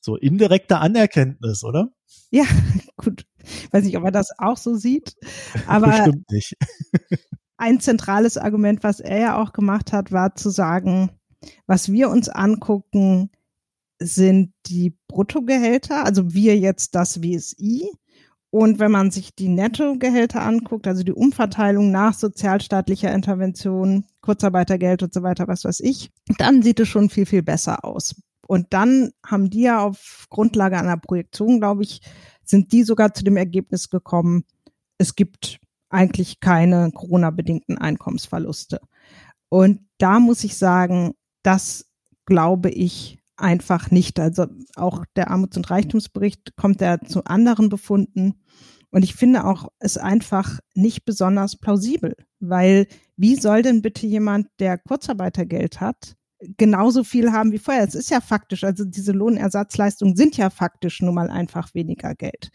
So 0.00 0.16
indirekte 0.16 0.78
Anerkenntnis, 0.78 1.64
oder? 1.64 1.88
Ja, 2.30 2.44
gut. 2.98 3.24
Weiß 3.70 3.84
nicht, 3.84 3.96
ob 3.96 4.04
er 4.04 4.10
das 4.10 4.30
auch 4.38 4.56
so 4.56 4.76
sieht. 4.76 5.14
Aber 5.66 5.88
Bestimmt 5.88 6.30
nicht. 6.30 6.56
ein 7.56 7.80
zentrales 7.80 8.38
Argument, 8.38 8.82
was 8.82 9.00
er 9.00 9.18
ja 9.18 9.42
auch 9.42 9.52
gemacht 9.52 9.92
hat, 9.92 10.12
war 10.12 10.34
zu 10.34 10.50
sagen, 10.50 11.10
was 11.66 11.90
wir 11.90 12.08
uns 12.10 12.28
angucken, 12.28 13.30
sind 14.00 14.52
die 14.66 14.96
Bruttogehälter, 15.08 16.04
also 16.04 16.32
wir 16.32 16.56
jetzt 16.56 16.94
das 16.94 17.22
WSI. 17.22 17.90
Und 18.50 18.78
wenn 18.78 18.90
man 18.90 19.10
sich 19.10 19.34
die 19.34 19.48
Nettogehälter 19.48 20.40
anguckt, 20.40 20.86
also 20.86 21.02
die 21.02 21.12
Umverteilung 21.12 21.90
nach 21.90 22.14
sozialstaatlicher 22.14 23.12
Intervention, 23.12 24.06
Kurzarbeitergeld 24.22 25.02
und 25.02 25.12
so 25.12 25.22
weiter, 25.22 25.48
was 25.48 25.64
weiß 25.64 25.80
ich, 25.80 26.10
dann 26.38 26.62
sieht 26.62 26.80
es 26.80 26.88
schon 26.88 27.10
viel, 27.10 27.26
viel 27.26 27.42
besser 27.42 27.84
aus. 27.84 28.14
Und 28.46 28.68
dann 28.70 29.10
haben 29.26 29.50
die 29.50 29.62
ja 29.62 29.80
auf 29.80 30.26
Grundlage 30.30 30.78
einer 30.78 30.96
Projektion, 30.96 31.60
glaube 31.60 31.82
ich, 31.82 32.00
sind 32.48 32.72
die 32.72 32.82
sogar 32.82 33.14
zu 33.14 33.24
dem 33.24 33.36
Ergebnis 33.36 33.90
gekommen, 33.90 34.44
es 34.98 35.14
gibt 35.14 35.60
eigentlich 35.90 36.40
keine 36.40 36.90
Corona-bedingten 36.92 37.78
Einkommensverluste. 37.78 38.80
Und 39.48 39.80
da 39.98 40.20
muss 40.20 40.44
ich 40.44 40.56
sagen, 40.56 41.14
das 41.42 41.86
glaube 42.26 42.70
ich 42.70 43.18
einfach 43.36 43.90
nicht. 43.90 44.18
Also 44.18 44.46
auch 44.76 45.04
der 45.16 45.30
Armuts- 45.30 45.56
und 45.56 45.70
Reichtumsbericht 45.70 46.56
kommt 46.56 46.80
ja 46.80 47.00
zu 47.00 47.24
anderen 47.24 47.68
Befunden. 47.68 48.34
Und 48.90 49.02
ich 49.02 49.14
finde 49.14 49.44
auch 49.44 49.68
es 49.78 49.98
einfach 49.98 50.58
nicht 50.74 51.04
besonders 51.04 51.56
plausibel, 51.56 52.16
weil 52.40 52.86
wie 53.16 53.36
soll 53.36 53.62
denn 53.62 53.82
bitte 53.82 54.06
jemand, 54.06 54.48
der 54.58 54.78
Kurzarbeitergeld 54.78 55.80
hat, 55.80 56.16
genauso 56.56 57.04
viel 57.04 57.32
haben 57.32 57.52
wie 57.52 57.58
vorher? 57.58 57.84
Es 57.84 57.94
ist 57.94 58.10
ja 58.10 58.20
faktisch, 58.20 58.64
also 58.64 58.84
diese 58.84 59.12
Lohnersatzleistungen 59.12 60.16
sind 60.16 60.36
ja 60.36 60.50
faktisch 60.50 61.00
nun 61.02 61.14
mal 61.14 61.30
einfach 61.30 61.74
weniger 61.74 62.14
Geld. 62.14 62.50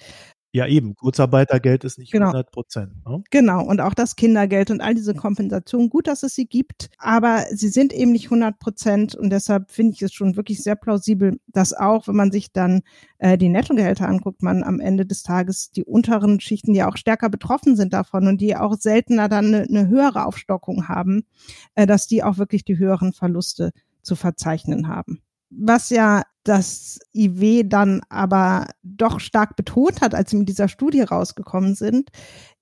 Ja, 0.56 0.68
eben. 0.68 0.96
Kurzarbeitergeld 0.96 1.84
ist 1.84 1.98
nicht 1.98 2.12
genau. 2.12 2.28
100 2.28 2.52
Prozent. 2.52 3.06
Ne? 3.08 3.24
Genau. 3.32 3.66
Und 3.66 3.82
auch 3.82 3.96
das 3.96 4.16
Kindergeld 4.16 4.70
und 4.70 4.82
all 4.82 4.94
diese 4.94 5.16
Kompensationen. 5.16 5.90
Gut, 5.90 6.06
dass 6.06 6.22
es 6.22 6.36
sie 6.36 6.46
gibt, 6.46 6.92
aber 7.00 7.46
sie 7.50 7.70
sind 7.70 7.92
eben 7.92 8.12
nicht 8.12 8.26
100 8.26 8.60
Prozent. 8.60 9.16
Und 9.16 9.32
deshalb 9.32 9.72
finde 9.72 9.94
ich 9.94 10.04
es 10.04 10.14
schon 10.14 10.36
wirklich 10.36 10.62
sehr 10.62 10.76
plausibel, 10.76 11.40
dass 11.48 11.74
auch, 11.74 12.08
wenn 12.08 12.16
man 12.16 12.32
sich 12.32 12.52
dann 12.52 12.84
äh, 13.18 13.36
die 13.36 13.50
Nettogehälter 13.50 14.08
anguckt, 14.08 14.44
man 14.44 14.62
am 14.62 14.80
Ende 14.80 15.08
des 15.08 15.24
Tages 15.24 15.72
die 15.72 15.84
unteren 15.84 16.40
Schichten, 16.40 16.74
die 16.74 16.84
auch 16.84 16.98
stärker 16.98 17.30
betroffen 17.30 17.76
sind 17.76 17.92
davon 17.92 18.28
und 18.28 18.40
die 18.40 18.56
auch 18.56 18.76
seltener 18.80 19.30
dann 19.30 19.48
eine, 19.48 19.64
eine 19.64 19.88
höhere 19.88 20.28
Aufstockung 20.28 20.88
haben, 20.88 21.26
äh, 21.74 21.88
dass 21.88 22.06
die 22.06 22.24
auch 22.24 22.38
wirklich 22.38 22.64
die 22.64 22.78
höheren 22.78 23.12
Verluste 23.12 23.72
zu 24.04 24.16
verzeichnen 24.16 24.88
haben 24.88 25.24
was 25.58 25.90
ja 25.90 26.24
das 26.44 27.00
IW 27.14 27.64
dann 27.64 28.02
aber 28.10 28.68
doch 28.84 29.20
stark 29.20 29.56
betont 29.56 30.02
hat, 30.02 30.14
als 30.14 30.32
sie 30.32 30.38
mit 30.38 30.50
dieser 30.50 30.68
Studie 30.68 31.02
rausgekommen 31.02 31.76
sind, 31.76 32.10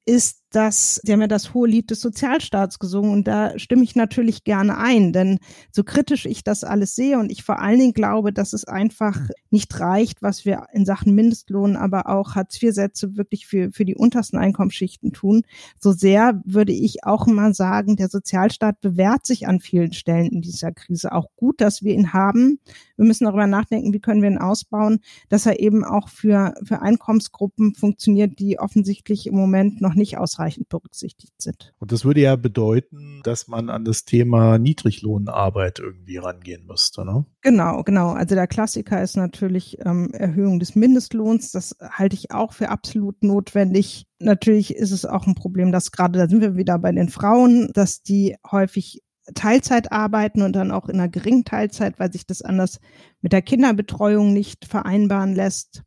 ist, 0.06 0.41
dass 0.52 1.02
sie 1.04 1.14
haben 1.14 1.22
ja 1.22 1.28
das 1.28 1.54
hohe 1.54 1.68
Lied 1.68 1.90
des 1.92 2.02
Sozialstaats 2.02 2.78
gesungen 2.78 3.12
und 3.12 3.28
da 3.28 3.58
stimme 3.58 3.84
ich 3.84 3.96
natürlich 3.96 4.44
gerne 4.44 4.78
ein, 4.78 5.14
denn 5.14 5.40
so 5.72 5.84
kritisch 5.84 6.26
ich 6.26 6.44
das 6.44 6.64
alles 6.64 6.96
sehe 6.96 7.18
und 7.18 7.32
ich 7.32 7.44
vor 7.44 7.60
allen 7.60 7.80
Dingen 7.80 7.94
glaube, 7.94 8.34
dass 8.34 8.54
es 8.54 8.66
einfach 8.66 9.18
nicht 9.50 9.80
reicht, 9.80 10.22
was 10.22 10.46
wir 10.46 10.68
in 10.74 10.86
Sachen 10.86 11.16
Mindestlohn, 11.16 11.76
aber 11.76 12.08
auch 12.08 12.36
Hartz-IV-Sätze 12.36 13.16
wirklich 13.16 13.48
für, 13.48 13.72
für 13.72 13.86
die 13.86 13.96
untersten 13.96 14.38
Einkommensschichten 14.38 15.14
tun, 15.14 15.44
so 15.80 15.92
sehr 15.92 16.42
würde 16.46 16.74
ich 16.74 17.04
auch 17.04 17.28
mal 17.28 17.54
sagen, 17.54 17.96
der 17.96 18.10
Sozialstaat 18.10 18.82
bewährt 18.82 19.26
sich 19.26 19.48
an 19.48 19.60
vielen 19.60 19.94
Stellen 19.94 20.28
in 20.28 20.42
dieser 20.42 20.72
Krise. 20.72 21.12
Auch 21.14 21.28
gut, 21.36 21.62
dass 21.62 21.84
wir 21.84 21.94
ihn 21.94 22.14
haben. 22.14 22.60
Wir 23.02 23.08
müssen 23.08 23.26
darüber 23.26 23.48
nachdenken, 23.48 23.94
wie 23.94 24.00
können 24.00 24.22
wir 24.22 24.30
ihn 24.30 24.38
ausbauen, 24.38 25.00
dass 25.28 25.48
er 25.48 25.60
eben 25.60 25.84
auch 25.84 26.08
für, 26.08 26.54
für 26.64 26.84
Einkommensgruppen 26.84 27.74
funktioniert, 27.74 28.38
die 28.38 28.60
offensichtlich 28.60 29.26
im 29.26 29.34
Moment 29.34 29.82
noch 29.82 29.96
nicht 29.96 30.20
ausreichend 30.20 30.70
berücksichtigt 30.70 31.34
sind. 31.42 31.74
Und 31.80 31.92
das 31.92 32.06
würde 32.06 32.22
ja 32.22 32.36
bedeuten, 32.36 33.22
dass 33.24 33.48
man 33.48 33.72
an 33.72 33.86
das 33.86 34.06
Thema 34.06 34.60
Niedriglohnarbeit 34.60 35.80
irgendwie 35.80 36.18
rangehen 36.18 36.68
müsste, 36.68 37.04
ne? 37.04 37.26
Genau, 37.42 37.82
genau. 37.82 38.10
Also 38.10 38.36
der 38.36 38.46
Klassiker 38.46 39.02
ist 39.02 39.18
natürlich 39.18 39.80
ähm, 39.84 40.12
Erhöhung 40.14 40.60
des 40.60 40.76
Mindestlohns. 40.76 41.52
Das 41.52 41.76
halte 41.82 42.16
ich 42.16 42.30
auch 42.30 42.54
für 42.54 42.70
absolut 42.70 43.24
notwendig. 43.24 44.06
Natürlich 44.20 44.76
ist 44.76 44.92
es 44.92 45.06
auch 45.06 45.26
ein 45.26 45.34
Problem, 45.34 45.72
dass 45.72 45.92
gerade, 45.92 46.20
da 46.20 46.30
sind 46.30 46.42
wir 46.42 46.56
wieder 46.56 46.78
bei 46.78 46.92
den 46.92 47.10
Frauen, 47.10 47.72
dass 47.74 48.04
die 48.04 48.36
häufig 48.52 49.02
Teilzeit 49.36 49.92
arbeiten 49.92 50.42
und 50.42 50.54
dann 50.56 50.72
auch 50.72 50.90
in 50.90 50.96
einer 50.96 51.10
geringen 51.10 51.46
Teilzeit, 51.46 52.00
weil 52.00 52.12
sich 52.12 52.26
das 52.26 52.42
anders 52.42 52.80
mit 53.22 53.34
der 53.34 53.42
Kinderbetreuung 53.42 54.34
nicht 54.34 54.66
vereinbaren 54.66 55.36
lässt. 55.36 55.84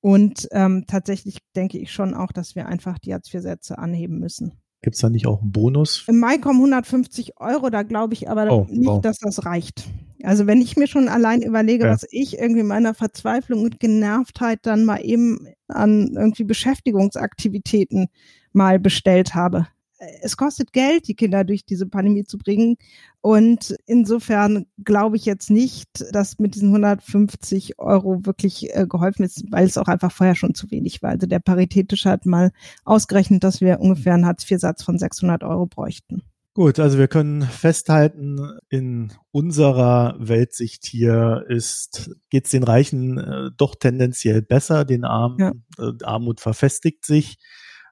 Und 0.00 0.48
ähm, 0.52 0.84
tatsächlich 0.86 1.38
denke 1.54 1.78
ich 1.78 1.92
schon 1.92 2.14
auch, 2.14 2.32
dass 2.32 2.54
wir 2.54 2.66
einfach 2.66 2.98
die 2.98 3.12
Hartz-IV-Sätze 3.12 3.78
anheben 3.78 4.18
müssen. 4.18 4.52
Gibt 4.82 4.94
es 4.96 5.00
da 5.00 5.10
nicht 5.10 5.26
auch 5.26 5.42
einen 5.42 5.52
Bonus? 5.52 6.04
Im 6.06 6.20
Mai 6.20 6.38
kommen 6.38 6.60
150 6.60 7.40
Euro, 7.40 7.70
da 7.70 7.82
glaube 7.82 8.14
ich 8.14 8.28
aber 8.28 8.50
oh, 8.52 8.66
nicht, 8.70 8.86
wow. 8.86 9.00
dass 9.00 9.18
das 9.18 9.44
reicht. 9.44 9.88
Also 10.22 10.46
wenn 10.46 10.60
ich 10.60 10.76
mir 10.76 10.86
schon 10.86 11.08
allein 11.08 11.42
überlege, 11.42 11.86
ja. 11.86 11.90
was 11.90 12.06
ich 12.10 12.38
irgendwie 12.38 12.62
meiner 12.62 12.94
Verzweiflung 12.94 13.62
und 13.62 13.80
Genervtheit 13.80 14.60
dann 14.62 14.84
mal 14.84 14.98
eben 14.98 15.48
an 15.68 16.12
irgendwie 16.16 16.44
Beschäftigungsaktivitäten 16.44 18.06
mal 18.52 18.78
bestellt 18.78 19.34
habe, 19.34 19.66
es 19.98 20.36
kostet 20.36 20.72
Geld, 20.72 21.08
die 21.08 21.14
Kinder 21.14 21.44
durch 21.44 21.64
diese 21.64 21.86
Pandemie 21.86 22.24
zu 22.24 22.38
bringen. 22.38 22.76
Und 23.20 23.76
insofern 23.86 24.66
glaube 24.84 25.16
ich 25.16 25.24
jetzt 25.24 25.50
nicht, 25.50 25.88
dass 26.12 26.38
mit 26.38 26.54
diesen 26.54 26.68
150 26.68 27.78
Euro 27.78 28.24
wirklich 28.24 28.74
äh, 28.74 28.86
geholfen 28.86 29.24
ist, 29.24 29.44
weil 29.50 29.66
es 29.66 29.78
auch 29.78 29.88
einfach 29.88 30.12
vorher 30.12 30.34
schon 30.36 30.54
zu 30.54 30.70
wenig 30.70 31.02
war. 31.02 31.10
Also 31.10 31.26
der 31.26 31.40
Paritätische 31.40 32.10
hat 32.10 32.26
mal 32.26 32.52
ausgerechnet, 32.84 33.42
dass 33.42 33.60
wir 33.60 33.80
ungefähr 33.80 34.14
einen 34.14 34.26
Hartz-IV-Satz 34.26 34.82
von 34.82 34.98
600 34.98 35.42
Euro 35.42 35.66
bräuchten. 35.66 36.22
Gut, 36.56 36.78
also 36.78 36.96
wir 36.96 37.08
können 37.08 37.42
festhalten, 37.42 38.38
in 38.70 39.12
unserer 39.30 40.16
Weltsicht 40.18 40.86
hier 40.86 41.44
ist, 41.48 42.10
geht 42.30 42.46
es 42.46 42.50
den 42.50 42.62
Reichen 42.62 43.18
äh, 43.18 43.50
doch 43.54 43.74
tendenziell 43.74 44.40
besser, 44.40 44.86
den 44.86 45.04
Armen, 45.04 45.38
ja. 45.38 45.52
äh, 45.78 45.92
Armut 46.02 46.40
verfestigt 46.40 47.04
sich. 47.04 47.36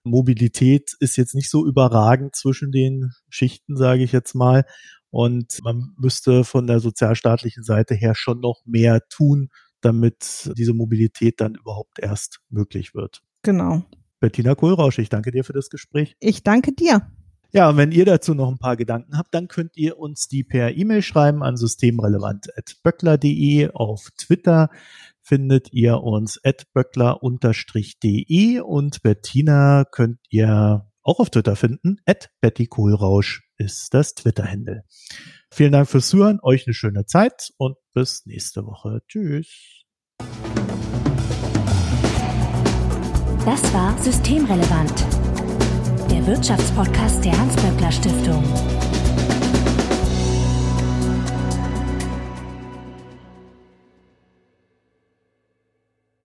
Mobilität 0.04 0.92
ist 1.00 1.16
jetzt 1.16 1.34
nicht 1.34 1.50
so 1.50 1.66
überragend 1.66 2.36
zwischen 2.36 2.70
den 2.70 3.12
Schichten, 3.28 3.76
sage 3.76 4.04
ich 4.04 4.12
jetzt 4.12 4.34
mal. 4.34 4.64
Und 5.10 5.60
man 5.62 5.94
müsste 5.96 6.44
von 6.44 6.66
der 6.66 6.80
sozialstaatlichen 6.80 7.62
Seite 7.62 7.94
her 7.94 8.14
schon 8.14 8.40
noch 8.40 8.62
mehr 8.64 9.02
tun, 9.08 9.48
damit 9.80 10.50
diese 10.56 10.74
Mobilität 10.74 11.40
dann 11.40 11.54
überhaupt 11.54 11.98
erst 12.00 12.40
möglich 12.48 12.94
wird. 12.94 13.22
Genau. 13.42 13.84
Bettina 14.20 14.54
Kohlrausch, 14.54 14.98
ich 14.98 15.10
danke 15.10 15.30
dir 15.30 15.44
für 15.44 15.52
das 15.52 15.68
Gespräch. 15.68 16.16
Ich 16.20 16.42
danke 16.42 16.72
dir. 16.72 17.12
Ja, 17.52 17.68
und 17.68 17.76
wenn 17.76 17.92
ihr 17.92 18.04
dazu 18.04 18.34
noch 18.34 18.50
ein 18.50 18.58
paar 18.58 18.76
Gedanken 18.76 19.16
habt, 19.16 19.32
dann 19.32 19.46
könnt 19.46 19.76
ihr 19.76 19.96
uns 19.98 20.26
die 20.26 20.42
per 20.42 20.76
E-Mail 20.76 21.02
schreiben 21.02 21.44
an 21.44 21.56
systemrelevant.böckler.de 21.56 23.70
auf 23.70 24.08
Twitter 24.16 24.70
findet 25.24 25.72
ihr 25.72 26.02
uns 26.02 26.38
at 26.44 26.66
böckler-de 26.72 28.60
und 28.60 29.02
Bettina 29.02 29.84
könnt 29.90 30.18
ihr 30.28 30.86
auch 31.02 31.18
auf 31.20 31.30
Twitter 31.30 31.56
finden. 31.56 31.96
At 32.06 32.30
Betty 32.40 32.66
Kohlrausch 32.66 33.42
ist 33.56 33.94
das 33.94 34.14
Twitter-Händel. 34.14 34.82
Vielen 35.50 35.72
Dank 35.72 35.88
fürs 35.88 36.08
Zuhören, 36.08 36.40
euch 36.42 36.66
eine 36.66 36.74
schöne 36.74 37.06
Zeit 37.06 37.50
und 37.56 37.76
bis 37.92 38.26
nächste 38.26 38.64
Woche. 38.66 39.00
Tschüss. 39.08 39.84
Das 43.44 43.74
war 43.74 43.96
Systemrelevant, 43.98 45.04
der 46.10 46.26
Wirtschaftspodcast 46.26 47.24
der 47.24 47.38
Hans-Böckler 47.38 47.92
Stiftung. 47.92 48.42